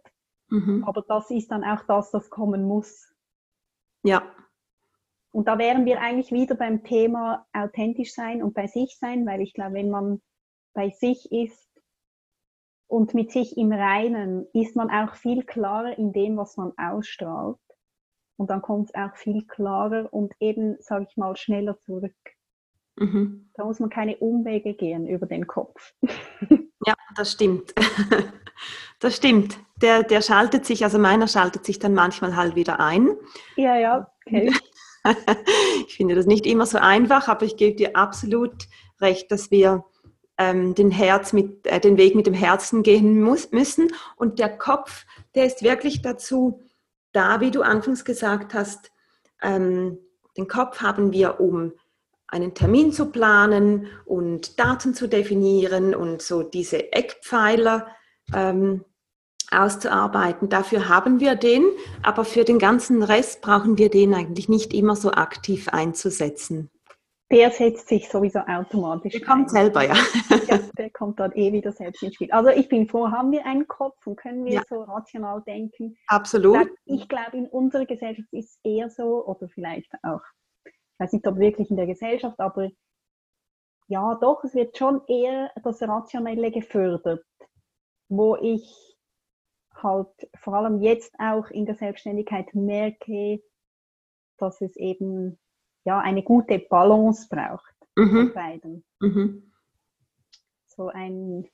[0.48, 0.82] Mhm.
[0.84, 3.14] Aber das ist dann auch das, das kommen muss.
[4.02, 4.22] Ja.
[5.30, 9.40] Und da wären wir eigentlich wieder beim Thema authentisch sein und bei sich sein, weil
[9.42, 10.20] ich glaube, wenn man
[10.74, 11.70] bei sich ist
[12.88, 17.58] und mit sich im Reinen, ist man auch viel klarer in dem, was man ausstrahlt.
[18.36, 22.14] Und dann kommt es auch viel klarer und eben, sage ich mal, schneller zurück.
[22.96, 23.50] Mhm.
[23.54, 25.94] Da muss man keine Umwege gehen über den Kopf.
[26.86, 27.74] ja, das stimmt.
[29.00, 29.58] Das stimmt.
[29.82, 33.10] Der, der schaltet sich, also meiner schaltet sich dann manchmal halt wieder ein.
[33.56, 34.50] Ja, ja, okay.
[35.86, 38.68] ich finde das nicht immer so einfach, aber ich gebe dir absolut
[39.00, 39.84] recht, dass wir
[40.38, 43.92] ähm, den, Herz mit, äh, den Weg mit dem Herzen gehen muss, müssen.
[44.16, 46.65] Und der Kopf, der ist wirklich dazu
[47.16, 48.92] da, wie du anfangs gesagt hast,
[49.42, 49.98] ähm,
[50.36, 51.72] den Kopf haben wir, um
[52.28, 57.86] einen Termin zu planen und Daten zu definieren und so diese Eckpfeiler
[58.34, 58.84] ähm,
[59.50, 60.48] auszuarbeiten.
[60.48, 61.64] Dafür haben wir den,
[62.02, 66.70] aber für den ganzen Rest brauchen wir den eigentlich nicht immer so aktiv einzusetzen
[67.30, 69.12] der setzt sich sowieso automatisch.
[69.12, 69.94] Der kommt selber, ja.
[70.48, 70.58] ja.
[70.78, 72.30] Der kommt dann eh wieder selbst ins Spiel.
[72.30, 74.62] Also ich bin froh, haben wir einen Kopf und können wir ja.
[74.68, 75.96] so rational denken.
[76.06, 76.68] Absolut.
[76.84, 80.20] Ich glaube, in unserer Gesellschaft ist es eher so, oder vielleicht auch,
[80.64, 82.70] ich weiß nicht, ob wirklich in der Gesellschaft, aber
[83.88, 87.24] ja, doch, es wird schon eher das Rationelle gefördert,
[88.08, 88.96] wo ich
[89.74, 90.08] halt
[90.38, 93.40] vor allem jetzt auch in der Selbstständigkeit merke,
[94.38, 95.38] dass es eben
[95.86, 98.32] ja, eine gute Balance braucht mhm.
[98.34, 98.84] beiden.
[99.00, 99.52] Mhm.
[100.66, 101.48] So ein,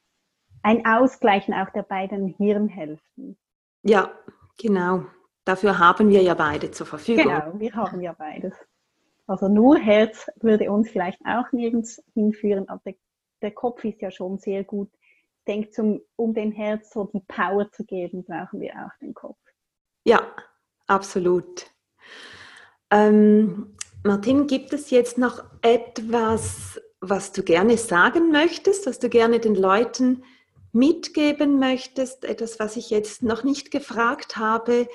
[0.62, 3.38] ein Ausgleichen auch der beiden Hirnhälften.
[3.82, 4.10] Ja,
[4.58, 5.06] genau.
[5.44, 7.24] Dafür haben wir ja beide zur Verfügung.
[7.24, 8.54] Genau, wir haben ja beides.
[9.26, 12.94] Also nur Herz würde uns vielleicht auch nirgends hinführen, aber der,
[13.42, 14.90] der Kopf ist ja schon sehr gut.
[15.38, 19.14] Ich denke, zum, um dem Herz so die Power zu geben, brauchen wir auch den
[19.14, 19.38] Kopf.
[20.04, 20.22] Ja,
[20.86, 21.66] absolut.
[22.90, 23.74] Ähm,
[24.04, 29.54] Martin, gibt es jetzt noch etwas, was du gerne sagen möchtest, was du gerne den
[29.54, 30.24] Leuten
[30.72, 34.88] mitgeben möchtest, etwas, was ich jetzt noch nicht gefragt habe,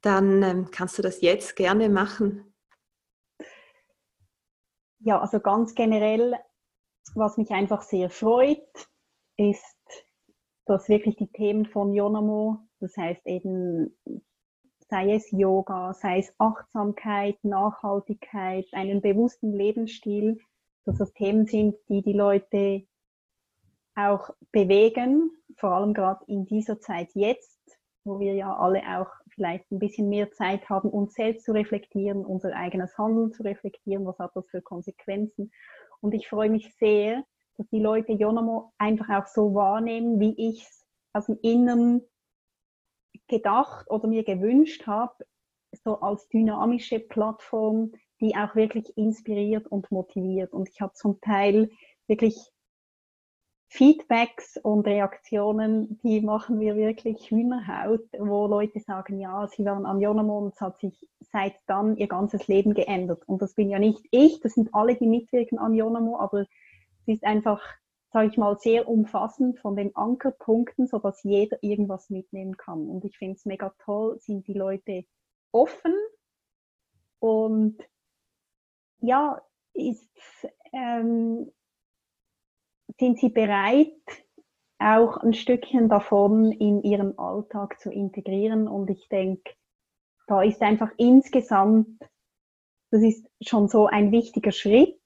[0.00, 2.54] dann ähm, kannst du das jetzt gerne machen.
[5.00, 6.36] Ja, also ganz generell,
[7.16, 8.88] was mich einfach sehr freut,
[9.36, 10.06] ist,
[10.66, 13.98] dass wirklich die Themen von Jonamo, das heißt eben
[14.92, 20.38] sei es Yoga, sei es Achtsamkeit, Nachhaltigkeit, einen bewussten Lebensstil,
[20.84, 22.82] dass das Themen sind, die die Leute
[23.94, 27.58] auch bewegen vor allem gerade in dieser Zeit jetzt,
[28.04, 32.26] wo wir ja alle auch vielleicht ein bisschen mehr Zeit haben, uns selbst zu reflektieren,
[32.26, 35.52] unser eigenes Handeln zu reflektieren, was hat das für Konsequenzen.
[36.02, 37.24] Und ich freue mich sehr,
[37.56, 42.02] dass die Leute Jonamo einfach auch so wahrnehmen, wie ich es aus dem Inneren
[43.28, 45.24] gedacht oder mir gewünscht habe,
[45.84, 50.52] so als dynamische Plattform, die auch wirklich inspiriert und motiviert.
[50.52, 51.70] Und ich habe zum Teil
[52.06, 52.52] wirklich
[53.72, 60.46] Feedbacks und Reaktionen, die machen wir wirklich Hühnerhaut, wo Leute sagen, ja, sie waren am
[60.48, 63.22] es hat sich seit dann ihr ganzes Leben geändert.
[63.26, 66.48] Und das bin ja nicht ich, das sind alle, die mitwirken an Jonamo, aber es
[67.06, 67.62] ist einfach,
[68.12, 72.86] sage ich mal, sehr umfassend von den Ankerpunkten, sodass jeder irgendwas mitnehmen kann.
[72.88, 75.04] Und ich finde es mega toll, sind die Leute
[75.50, 75.94] offen
[77.20, 77.78] und
[79.00, 79.40] ja,
[79.72, 80.10] ist,
[80.72, 81.50] ähm,
[82.98, 83.92] sind sie bereit,
[84.78, 88.68] auch ein Stückchen davon in ihren Alltag zu integrieren.
[88.68, 89.54] Und ich denke,
[90.26, 91.98] da ist einfach insgesamt,
[92.90, 94.98] das ist schon so ein wichtiger Schritt.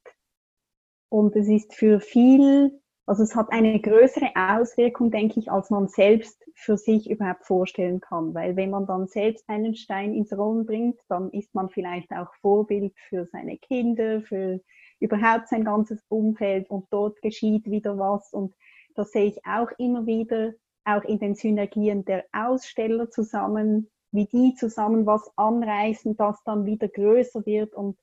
[1.08, 5.86] Und es ist für viel, also es hat eine größere Auswirkung, denke ich, als man
[5.86, 8.34] selbst für sich überhaupt vorstellen kann.
[8.34, 12.34] Weil wenn man dann selbst einen Stein ins Rollen bringt, dann ist man vielleicht auch
[12.40, 14.60] Vorbild für seine Kinder, für
[14.98, 18.32] überhaupt sein ganzes Umfeld und dort geschieht wieder was.
[18.32, 18.54] Und
[18.96, 20.54] das sehe ich auch immer wieder,
[20.84, 26.88] auch in den Synergien der Aussteller zusammen, wie die zusammen was anreißen, das dann wieder
[26.88, 27.72] größer wird.
[27.74, 27.96] Und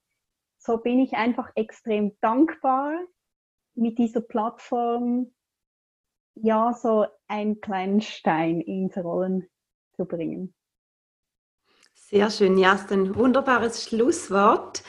[0.60, 2.94] so bin ich einfach extrem dankbar,
[3.76, 5.32] mit dieser Plattform
[6.36, 9.48] ja so einen kleinen Stein ins Rollen
[9.96, 10.54] zu bringen.
[11.94, 14.84] Sehr schön, ja, ist ein wunderbares Schlusswort.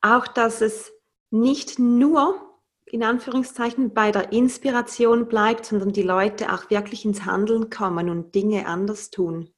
[0.00, 0.92] Auch, dass es
[1.30, 2.50] nicht nur
[2.86, 8.34] in Anführungszeichen bei der Inspiration bleibt, sondern die Leute auch wirklich ins Handeln kommen und
[8.34, 9.52] Dinge anders tun.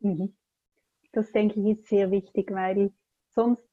[0.00, 0.36] Mhm.
[1.12, 2.92] Das denke ich ist sehr wichtig, weil
[3.28, 3.68] sonst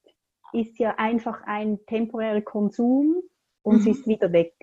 [0.52, 3.22] ist ja einfach ein temporärer Konsum
[3.62, 3.80] und mhm.
[3.80, 4.54] sie ist wieder weg.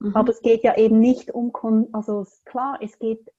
[0.00, 0.16] Mhm.
[0.16, 1.52] Aber es geht ja eben nicht um,
[1.92, 3.30] also klar, es geht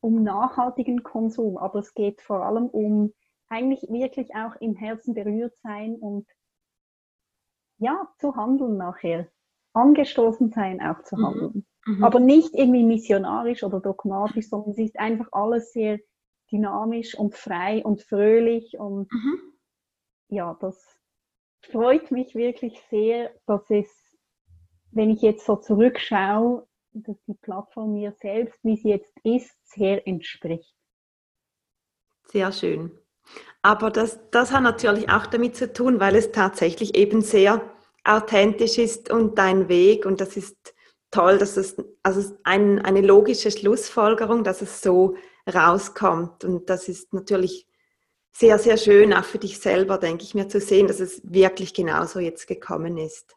[0.00, 3.12] um nachhaltigen Konsum, aber es geht vor allem um
[3.48, 6.26] eigentlich wirklich auch im Herzen berührt sein und
[7.78, 9.28] ja, zu handeln nachher.
[9.74, 11.26] Angestoßen sein, auch zu mhm.
[11.26, 11.66] handeln.
[11.86, 12.04] Mhm.
[12.04, 15.98] Aber nicht irgendwie missionarisch oder dogmatisch, sondern es ist einfach alles sehr
[16.50, 19.40] dynamisch und frei und fröhlich und mhm.
[20.28, 21.00] ja, das
[21.62, 23.88] freut mich wirklich sehr, dass es,
[24.92, 30.06] wenn ich jetzt so zurückschaue, dass die Plattform mir selbst, wie sie jetzt ist, sehr
[30.06, 30.74] entspricht.
[32.28, 32.90] Sehr schön.
[33.62, 37.62] Aber das, das hat natürlich auch damit zu tun, weil es tatsächlich eben sehr
[38.04, 40.04] authentisch ist und dein Weg.
[40.04, 40.74] Und das ist
[41.10, 45.16] toll, dass es, also ein, eine logische Schlussfolgerung, dass es so
[45.52, 46.44] rauskommt.
[46.44, 47.66] Und das ist natürlich
[48.32, 51.74] sehr, sehr schön, auch für dich selber, denke ich mir, zu sehen, dass es wirklich
[51.74, 53.36] genauso jetzt gekommen ist.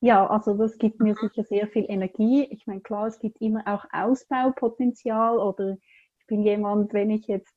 [0.00, 2.44] Ja, also das gibt mir sicher sehr viel Energie.
[2.50, 5.76] Ich meine, klar, es gibt immer auch Ausbaupotenzial oder
[6.18, 7.54] ich bin jemand, wenn ich jetzt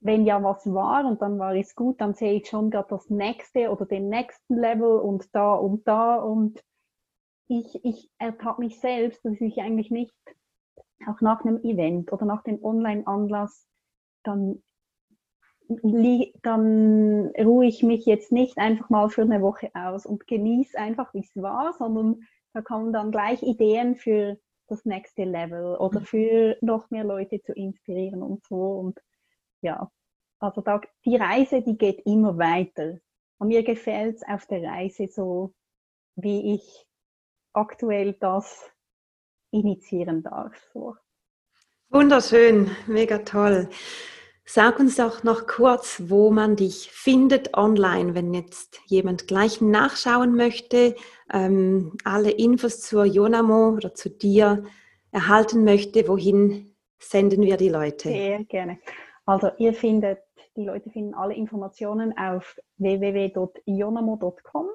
[0.00, 3.10] wenn ja was war und dann war es gut, dann sehe ich schon gerade das
[3.10, 6.62] nächste oder den nächsten Level und da und da und
[7.48, 10.14] ich, ich ertappe mich selbst, dass ich eigentlich nicht
[11.08, 13.66] auch nach einem Event oder nach dem Online-Anlass
[14.24, 14.62] dann
[16.42, 21.12] dann ruhe ich mich jetzt nicht einfach mal für eine Woche aus und genieße einfach,
[21.14, 22.20] wie es war, sondern
[22.52, 24.38] da kommen dann gleich Ideen für
[24.68, 26.04] das nächste Level oder mhm.
[26.04, 28.56] für noch mehr Leute zu inspirieren und so.
[28.56, 29.00] Und
[29.60, 29.90] ja,
[30.38, 32.98] also da, die Reise, die geht immer weiter.
[33.38, 35.54] Und mir gefällt es auf der Reise so,
[36.16, 36.86] wie ich
[37.52, 38.70] aktuell das
[39.50, 40.54] initiieren darf.
[40.72, 40.96] So.
[41.90, 43.68] Wunderschön, mega toll.
[44.46, 50.36] Sag uns doch noch kurz, wo man dich findet online, wenn jetzt jemand gleich nachschauen
[50.36, 50.94] möchte,
[51.32, 54.64] ähm, alle Infos zur Jonamo oder zu dir
[55.12, 56.06] erhalten möchte.
[56.08, 58.10] Wohin senden wir die Leute?
[58.10, 58.78] Sehr gerne.
[59.24, 60.18] Also ihr findet,
[60.56, 64.66] die Leute finden alle Informationen auf www.ionamo.com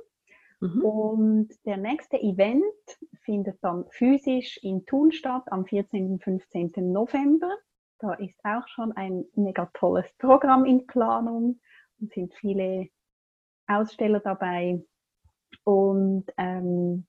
[0.62, 0.84] mhm.
[0.84, 2.64] und der nächste Event
[3.22, 6.14] findet dann physisch in Thun statt am 14.
[6.14, 6.72] und 15.
[6.92, 7.56] November.
[8.00, 11.60] Da ist auch schon ein mega tolles Programm in Planung
[12.00, 12.88] und sind viele
[13.68, 14.82] Aussteller dabei.
[15.66, 17.06] Und ähm,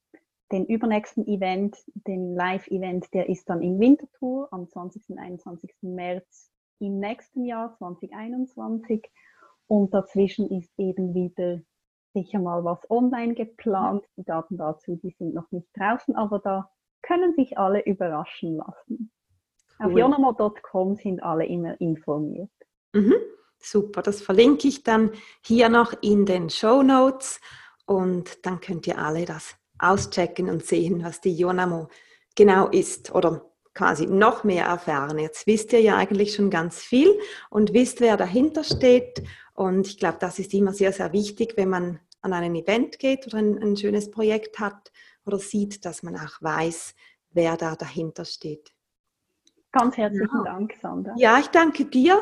[0.51, 5.11] den übernächsten Event, den Live-Event, der ist dann in Winterthur am 20.
[5.11, 5.74] und 21.
[5.82, 9.09] März im nächsten Jahr 2021
[9.68, 11.61] und dazwischen ist eben wieder
[12.14, 14.05] sicher mal was online geplant.
[14.16, 16.70] Die Daten dazu, die sind noch nicht draußen, aber da
[17.03, 19.12] können sich alle überraschen lassen.
[19.81, 22.51] Auf jonamo.com sind alle immer informiert.
[22.93, 23.14] Mhm.
[23.59, 25.11] Super, das verlinke ich dann
[25.43, 27.41] hier noch in den Show Notes
[27.87, 31.89] und dann könnt ihr alle das auschecken und sehen, was die Jonamo
[32.35, 35.18] genau ist oder quasi noch mehr erfahren.
[35.18, 37.18] Jetzt wisst ihr ja eigentlich schon ganz viel
[37.51, 39.22] und wisst, wer dahinter steht.
[39.55, 43.26] Und ich glaube, das ist immer sehr, sehr wichtig, wenn man an ein Event geht
[43.26, 44.93] oder ein, ein schönes Projekt hat
[45.24, 46.95] oder sieht, dass man auch weiß,
[47.31, 48.72] wer da dahinter steht.
[49.73, 50.45] Ganz herzlichen ja.
[50.45, 51.14] Dank, Sandra.
[51.16, 52.21] Ja, ich danke dir.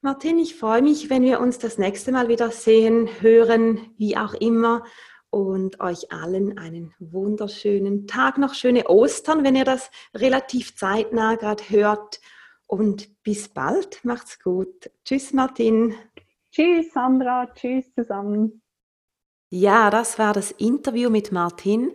[0.00, 4.34] Martin, ich freue mich, wenn wir uns das nächste Mal wieder sehen, hören, wie auch
[4.34, 4.82] immer.
[5.30, 11.62] Und euch allen einen wunderschönen Tag, noch schöne Ostern, wenn ihr das relativ zeitnah gerade
[11.70, 12.20] hört.
[12.66, 14.90] Und bis bald, macht's gut.
[15.04, 15.94] Tschüss, Martin.
[16.50, 17.46] Tschüss, Sandra.
[17.54, 18.60] Tschüss zusammen.
[19.50, 21.92] Ja, das war das Interview mit Martin.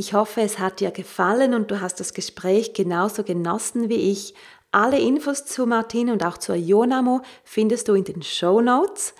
[0.00, 4.32] Ich hoffe, es hat dir gefallen und du hast das Gespräch genauso genossen wie ich.
[4.70, 9.12] Alle Infos zu Martin und auch zur Jonamo findest du in den Show Notes.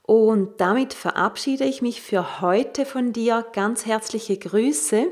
[0.00, 3.44] Und damit verabschiede ich mich für heute von dir.
[3.52, 5.08] Ganz herzliche Grüße.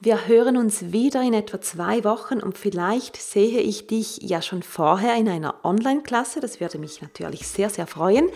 [0.00, 4.64] Wir hören uns wieder in etwa zwei Wochen und vielleicht sehe ich dich ja schon
[4.64, 6.40] vorher in einer Online-Klasse.
[6.40, 8.28] Das würde mich natürlich sehr, sehr freuen.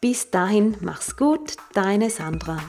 [0.00, 2.60] Bis dahin, mach's gut, deine Sandra.